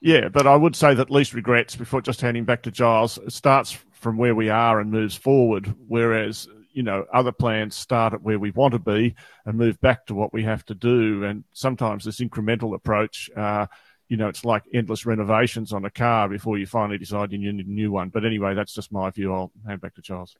[0.00, 3.76] Yeah, but I would say that least regrets before just handing back to Giles starts
[3.92, 6.48] from where we are and moves forward, whereas
[6.80, 9.14] you know, other plans start at where we want to be
[9.44, 11.24] and move back to what we have to do.
[11.24, 13.66] And sometimes this incremental approach, uh,
[14.08, 17.66] you know, it's like endless renovations on a car before you finally decide you need
[17.66, 18.08] a new one.
[18.08, 19.30] But anyway, that's just my view.
[19.30, 20.34] I'll hand back to Charles.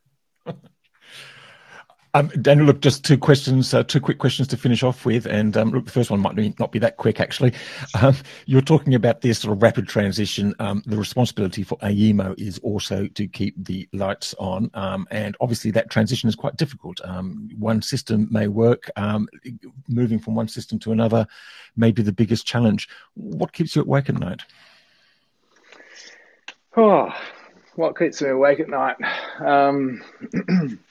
[2.15, 5.27] Um, Daniel, look, just two questions, uh, two quick questions to finish off with.
[5.27, 7.53] And um, look, the first one might be, not be that quick, actually.
[8.01, 10.55] Um, you're talking about this sort of rapid transition.
[10.59, 14.71] Um, the responsibility for AEMO is also to keep the lights on.
[14.75, 17.01] Um, and obviously, that transition is quite difficult.
[17.05, 18.91] Um, one system may work,
[19.89, 21.27] moving from one system to another
[21.77, 22.89] may be the biggest challenge.
[23.15, 24.43] What keeps you awake at night?
[26.77, 27.15] Oh,
[27.77, 28.97] what keeps me awake at night?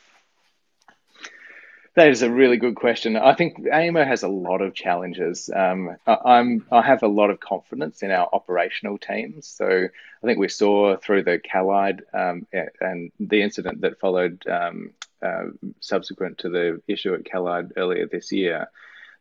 [1.96, 3.18] That is a really good question.
[3.18, 5.50] I think AEMO has a lot of challenges.
[5.54, 9.48] Um, I, am I have a lot of confidence in our operational teams.
[9.48, 12.46] So I think we saw through the Callide um,
[12.80, 15.46] and the incident that followed um, uh,
[15.80, 18.70] subsequent to the issue at Callide earlier this year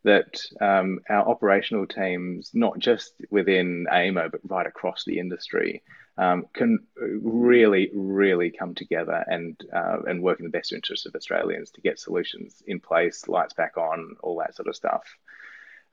[0.04, 5.82] that um, our operational teams, not just within AEMO, but right across the industry,
[6.18, 11.14] um, can really, really come together and uh, and work in the best interest of
[11.14, 15.04] Australians to get solutions in place, lights back on, all that sort of stuff.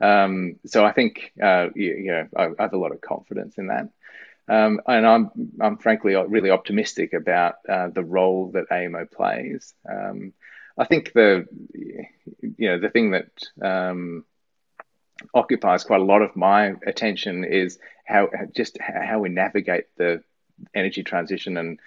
[0.01, 3.59] Um, so I think uh, you, you, know I, I, have a lot of confidence
[3.59, 3.89] in that,
[4.49, 5.29] um, and I'm
[5.61, 9.75] I'm frankly really optimistic about uh, the role that AEMO plays.
[9.87, 10.33] Um,
[10.75, 11.45] I think the
[12.41, 13.29] you know the thing that
[13.61, 14.25] um,
[15.33, 20.23] occupies quite a lot of my attention is how just how we navigate the
[20.73, 21.79] energy transition and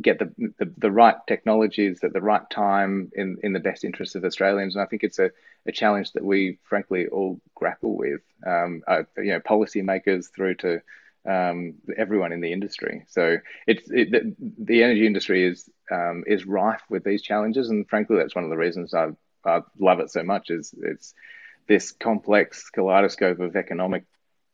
[0.00, 4.16] get the, the, the right technologies at the right time in in the best interest
[4.16, 4.74] of Australians.
[4.74, 5.30] And I think it's a,
[5.66, 8.20] a challenge that we frankly all grapple with.
[8.46, 10.82] Um, uh, you know, policymakers through to
[11.28, 13.04] um, everyone in the industry.
[13.08, 17.88] So it's it, the, the, energy industry is um, is rife with these challenges, and
[17.88, 19.08] frankly, that's one of the reasons I
[19.44, 20.50] I love it so much.
[20.50, 21.14] Is it's
[21.66, 24.04] this complex kaleidoscope of economic,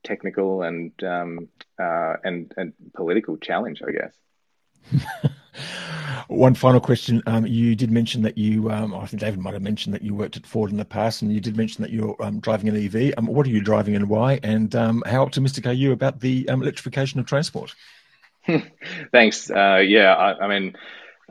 [0.05, 1.49] technical, and um,
[1.79, 5.33] uh, and and political challenge, I guess.
[6.29, 7.23] One final question.
[7.27, 10.15] Um, you did mention that you, um, I think David might have mentioned that you
[10.15, 12.77] worked at Ford in the past, and you did mention that you're um, driving an
[12.77, 13.15] EV.
[13.17, 14.39] Um, what are you driving and why?
[14.43, 17.75] And um, how optimistic are you about the um, electrification of transport?
[19.13, 19.51] Thanks.
[19.51, 20.77] Uh, yeah, I, I mean,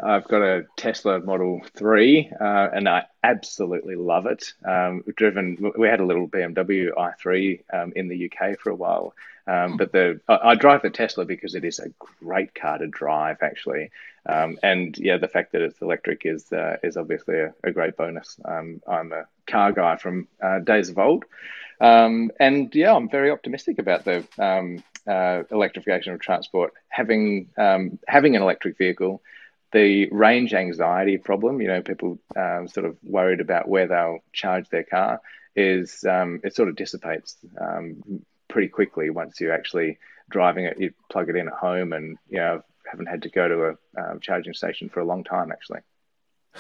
[0.02, 2.43] I've got a Tesla Model 3 uh,
[2.74, 4.54] and I absolutely love it.
[4.64, 8.76] Um, we've driven, we had a little BMW i3 um, in the UK for a
[8.76, 9.14] while.
[9.48, 11.89] Um, but the I, drive the Tesla because it is a
[12.22, 13.91] great car to drive, actually.
[14.26, 17.95] Um, and yeah, the fact that it's electric is uh, is obviously a, a great
[17.95, 18.38] bonus.
[18.43, 21.24] Um, I'm a car guy from uh, days of old.
[21.80, 24.26] Um, and yeah, I'm very optimistic about the
[25.08, 26.74] uh, electrification of transport.
[26.89, 29.22] Having having an electric vehicle
[29.78, 34.67] the range anxiety problem, you know, people um, sort of worried about where they'll charge
[34.69, 35.21] their car,
[35.55, 38.01] is um, it sort of dissipates um,
[38.47, 39.99] pretty quickly once you're actually
[40.32, 40.80] driving it.
[40.80, 44.01] You plug it in at home, and you know, haven't had to go to a
[44.01, 45.82] um, charging station for a long time actually.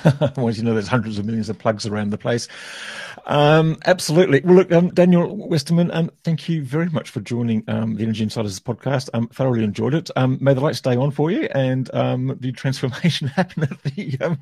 [0.37, 2.47] Once you know there's hundreds of millions of plugs around the place.
[3.25, 4.41] Um, absolutely.
[4.41, 8.23] Well, look, um, Daniel Westerman, um, thank you very much for joining um, the Energy
[8.23, 9.09] Insiders podcast.
[9.13, 10.09] I um, thoroughly enjoyed it.
[10.15, 14.37] Um, may the light stay on for you and the transformation happen at the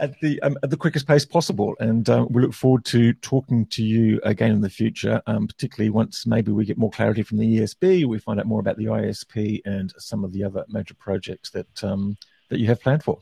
[0.00, 1.76] at the at the quickest pace possible.
[1.78, 6.26] And uh, we look forward to talking to you again in the future, particularly once
[6.26, 9.60] maybe we get more clarity from the ESB, we find out more about the ISP
[9.64, 13.20] and some of the other major projects that that you have planned for.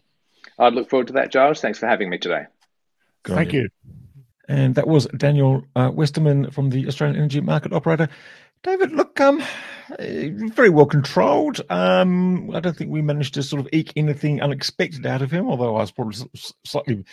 [0.60, 1.60] I'd look forward to that, Giles.
[1.60, 2.44] Thanks for having me today.
[3.22, 3.68] Good Thank you.
[4.48, 8.08] And that was Daniel uh, Westerman from the Australian Energy Market Operator.
[8.62, 9.42] David, look, um,
[9.98, 11.60] very well controlled.
[11.70, 15.48] Um, I don't think we managed to sort of eke anything unexpected out of him,
[15.48, 16.16] although I was probably
[16.64, 17.04] slightly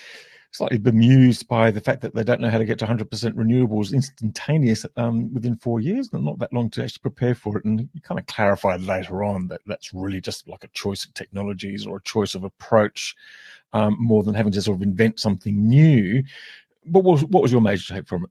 [0.58, 3.04] slightly bemused by the fact that they don't know how to get to 100%
[3.34, 6.12] renewables instantaneous um, within four years.
[6.12, 7.66] Not that long to actually prepare for it.
[7.66, 11.14] And you kind of clarified later on that that's really just like a choice of
[11.14, 13.16] technologies or a choice of approach
[13.74, 16.24] um, more than having to sort of invent something new.
[16.86, 18.30] What was, what was your major take from it?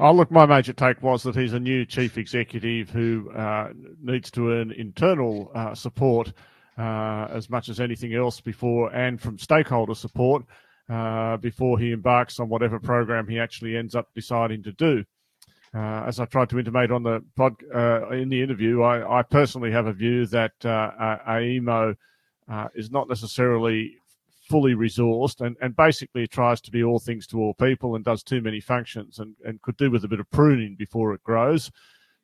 [0.00, 3.68] Oh, look, my major take was that he's a new chief executive who uh,
[4.02, 6.32] needs to earn internal uh, support
[6.76, 10.42] uh, as much as anything else before and from stakeholder support
[10.88, 15.04] uh, before he embarks on whatever program he actually ends up deciding to do.
[15.74, 19.22] Uh, as I tried to intimate on the pod uh, in the interview, I, I,
[19.22, 20.90] personally have a view that uh,
[21.26, 21.96] AEMO
[22.50, 23.96] uh, is not necessarily
[24.50, 28.22] fully resourced and, and basically tries to be all things to all people and does
[28.22, 31.70] too many functions and, and could do with a bit of pruning before it grows.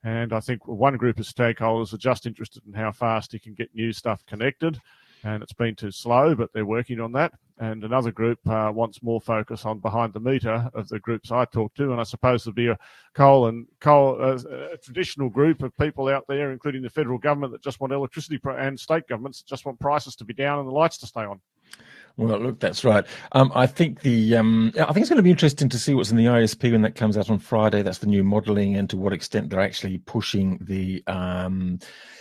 [0.04, 3.54] And I think one group of stakeholders are just interested in how fast he can
[3.54, 4.78] get new stuff connected
[5.24, 7.32] and it's been too slow, but they're working on that.
[7.60, 11.44] And another group uh, wants more focus on behind the meter of the groups I
[11.44, 11.90] talk to.
[11.92, 12.78] And I suppose there'll be a
[13.14, 14.38] coal and coal, uh,
[14.72, 18.38] a traditional group of people out there, including the federal government, that just want electricity
[18.44, 21.22] and state governments that just want prices to be down and the lights to stay
[21.22, 21.40] on.
[22.18, 23.06] Well, look, that's right.
[23.30, 26.10] Um, I think the um, I think it's going to be interesting to see what's
[26.10, 27.80] in the ISP when that comes out on Friday.
[27.82, 31.78] That's the new modelling and to what extent they're actually pushing the um,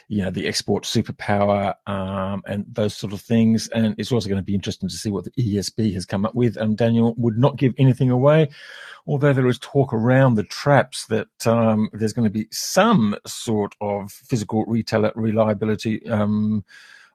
[0.08, 3.70] you know the export superpower um, and those sort of things.
[3.70, 6.36] And it's also going to be interesting to see what the ESB has come up
[6.36, 6.58] with.
[6.58, 8.50] And Daniel would not give anything away,
[9.08, 13.74] although there is talk around the traps that um, there's going to be some sort
[13.82, 16.64] of physical retailer reliability um,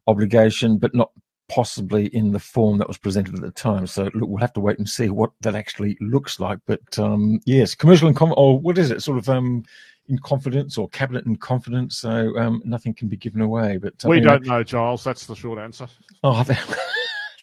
[0.08, 1.12] obligation, but not
[1.52, 3.86] possibly in the form that was presented at the time.
[3.86, 6.58] So look, we'll have to wait and see what that actually looks like.
[6.66, 9.02] But um, yes, commercial and com- or what is it?
[9.02, 9.62] Sort of um,
[10.08, 11.96] in confidence or cabinet in confidence.
[11.96, 13.76] So um, nothing can be given away.
[13.76, 15.04] But uh, we don't know, Giles.
[15.04, 15.86] That's the short answer.
[16.24, 16.42] Oh.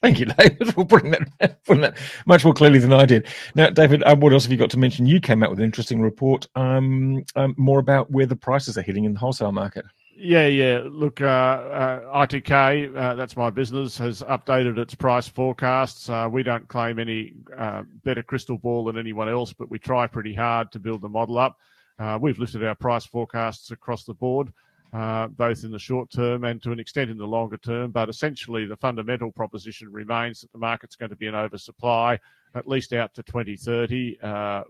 [0.02, 3.28] Thank you, David, for putting that, putting that much more clearly than I did.
[3.54, 5.06] Now, David, uh, what else have you got to mention?
[5.06, 8.82] You came out with an interesting report, um, um, more about where the prices are
[8.82, 9.84] hitting in the wholesale market.
[10.22, 10.82] Yeah, yeah.
[10.84, 16.10] Look, uh, uh, ITK, uh, that's my business, has updated its price forecasts.
[16.10, 20.08] Uh, we don't claim any uh, better crystal ball than anyone else, but we try
[20.08, 21.58] pretty hard to build the model up.
[22.00, 24.52] Uh, we've lifted our price forecasts across the board,
[24.92, 27.92] both in the short term and to an extent in the longer term.
[27.92, 32.20] But essentially, the fundamental proposition remains that the market's going to be an oversupply,
[32.56, 34.18] at least out to 2030,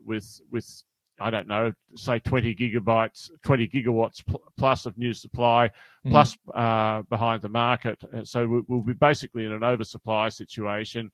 [0.06, 0.84] with with
[1.20, 5.70] I don't know, say 20 gigabytes, 20 gigawatts pl- plus of new supply,
[6.06, 6.12] mm.
[6.12, 8.00] plus uh, behind the market.
[8.24, 11.12] So we'll be basically in an oversupply situation.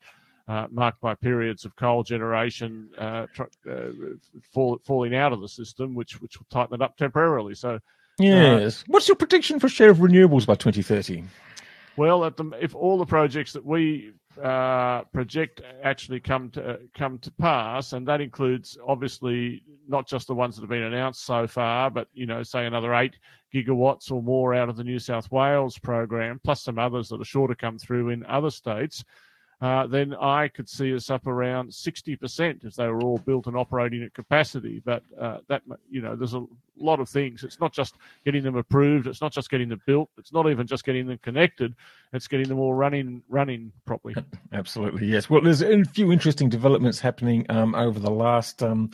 [0.48, 3.90] Uh, marked by periods of coal generation uh, tr- uh,
[4.54, 7.56] fall, falling out of the system, which which will tighten it up temporarily.
[7.56, 7.80] So, uh,
[8.20, 8.84] yes.
[8.86, 11.24] What's your prediction for share of renewables by 2030?
[11.98, 14.14] Well, the, if all the projects that we
[14.44, 20.36] uh, project actually come to come to pass, and that includes obviously not just the
[20.36, 23.18] ones that have been announced so far, but you know, say another eight
[23.54, 27.26] gigawatts or more out of the New South Wales program, plus some others that are
[27.26, 29.04] sure to come through in other states
[29.66, 33.58] uh, then I could see us up around 60% if they were all built and
[33.58, 34.80] operating at capacity.
[34.86, 36.46] But uh, that, you know, there's a
[36.78, 37.44] lot of things.
[37.44, 37.96] It's not just
[38.26, 39.08] getting them approved.
[39.08, 40.12] It's not just getting them built.
[40.20, 41.74] It's not even just getting them connected.
[42.14, 44.14] It's getting them all running, running properly.
[44.54, 45.32] Absolutely, yes.
[45.32, 48.62] Well, there's a few interesting developments happening um, over the last.
[48.62, 48.92] Um,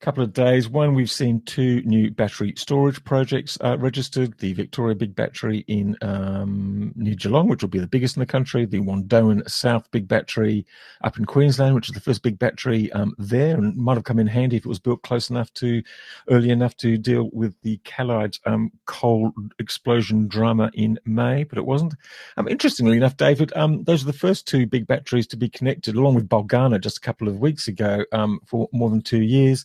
[0.00, 0.68] couple of days.
[0.68, 4.38] One, we've seen two new battery storage projects uh, registered.
[4.38, 8.26] The Victoria Big Battery in um, near Geelong, which will be the biggest in the
[8.26, 8.66] country.
[8.66, 10.66] The Wandoan South Big Battery
[11.02, 14.18] up in Queensland, which is the first big battery um, there, and might have come
[14.18, 15.82] in handy if it was built close enough to,
[16.30, 21.64] early enough to deal with the Callide um, coal explosion drama in May, but it
[21.64, 21.94] wasn't.
[22.36, 25.96] Um, interestingly enough, David, um, those are the first two big batteries to be connected,
[25.96, 29.64] along with Bulgana, just a couple of weeks ago, um, for more than two years.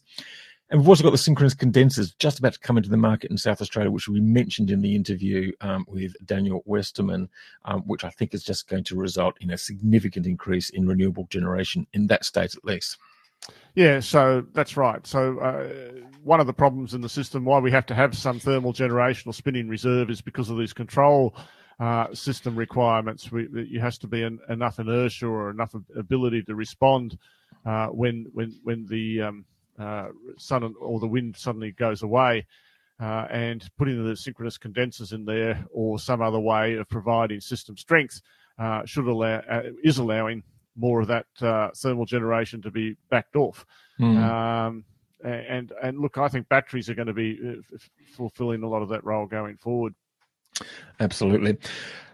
[0.71, 3.37] And we've also got the synchronous condensers just about to come into the market in
[3.37, 7.27] South Australia, which we mentioned in the interview um, with Daniel Westerman,
[7.65, 11.27] um, which I think is just going to result in a significant increase in renewable
[11.29, 12.97] generation in that state at least.
[13.75, 15.05] Yeah, so that's right.
[15.05, 18.39] So uh, one of the problems in the system, why we have to have some
[18.39, 21.35] thermal generation or spinning reserve, is because of these control
[21.81, 23.29] uh, system requirements.
[23.29, 27.17] We, it has to be an, enough inertia or enough ability to respond
[27.65, 29.45] uh, when when when the um,
[29.79, 32.45] uh, sun or the wind suddenly goes away.
[32.99, 37.75] Uh, and putting the synchronous condensers in there or some other way of providing system
[37.75, 38.21] strength
[38.59, 40.43] uh, should allow uh, is allowing
[40.75, 43.65] more of that uh, thermal generation to be backed off.
[43.99, 44.17] Mm.
[44.17, 44.85] Um,
[45.23, 47.77] and and look, I think batteries are going to be uh,
[48.15, 49.95] fulfilling a lot of that role going forward.
[50.99, 51.57] Absolutely.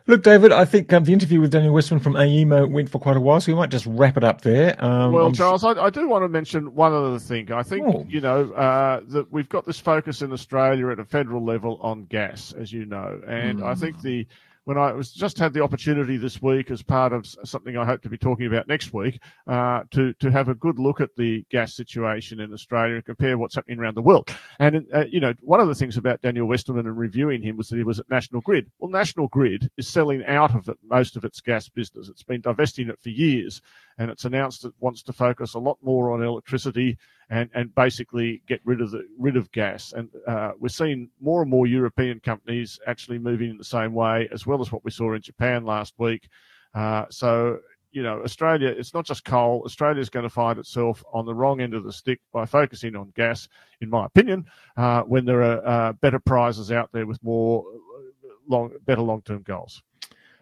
[0.08, 3.18] Look, David, I think um, the interview with Daniel Westerman from AEMO went for quite
[3.18, 4.82] a while, so we might just wrap it up there.
[4.84, 7.52] Um, well, I'm Charles, I, I, do want to mention one other thing.
[7.52, 8.06] I think, oh.
[8.08, 12.06] you know, uh, that we've got this focus in Australia at a federal level on
[12.06, 13.22] gas, as you know.
[13.28, 13.66] And mm.
[13.66, 14.26] I think the
[14.68, 18.02] when I was just had the opportunity this week as part of something I hope
[18.02, 21.46] to be talking about next week uh, to to have a good look at the
[21.50, 24.30] gas situation in Australia and compare what's happening around the world.
[24.60, 27.70] And uh, you know, one of the things about Daniel Westerman and reviewing him was
[27.70, 28.70] that he was at National Grid.
[28.78, 32.10] Well, National Grid is selling out of it most of its gas business.
[32.10, 33.62] It's been divesting it for years,
[33.98, 36.98] and it's announced it wants to focus a lot more on electricity
[37.30, 39.94] and, and basically get rid of the rid of gas.
[39.94, 44.30] And uh, we're seeing more and more European companies actually moving in the same way,
[44.32, 46.30] as well as what we saw in Japan last week.
[46.74, 47.60] Uh, so
[47.92, 49.64] you know, Australia, it's not just coal.
[49.66, 52.96] Australia is going to find itself on the wrong end of the stick by focusing
[52.96, 53.48] on gas,
[53.82, 54.46] in my opinion,
[54.76, 59.22] uh, when there are uh, better prizes out there with more uh, long, better long
[59.24, 59.82] term goals.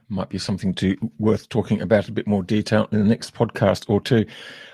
[0.07, 3.85] Might be something to worth talking about a bit more detail in the next podcast
[3.89, 4.25] or two.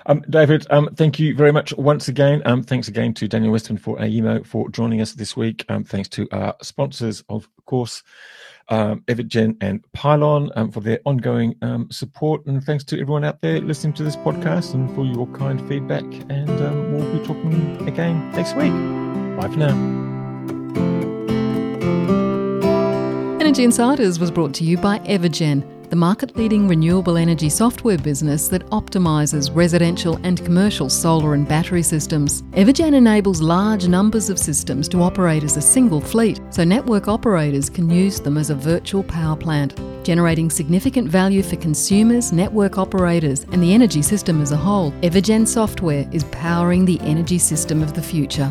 [0.06, 2.42] Um, David, um, thank you very much once again.
[2.44, 5.64] Um, thanks again to Daniel Westerman for AEMO for joining us this week.
[5.68, 8.02] Um, thanks to our sponsors, of course,
[8.68, 12.44] um, Evergen and Pylon um, for their ongoing um, support.
[12.46, 16.04] And thanks to everyone out there listening to this podcast and for your kind feedback.
[16.30, 16.48] And
[16.94, 18.72] we'll be talking again next week.
[19.38, 20.01] Bye for now.
[23.52, 28.48] Energy Insiders was brought to you by Evergen, the market leading renewable energy software business
[28.48, 32.40] that optimises residential and commercial solar and battery systems.
[32.52, 37.68] Evergen enables large numbers of systems to operate as a single fleet, so network operators
[37.68, 43.44] can use them as a virtual power plant, generating significant value for consumers, network operators,
[43.52, 44.92] and the energy system as a whole.
[45.02, 48.50] Evergen software is powering the energy system of the future.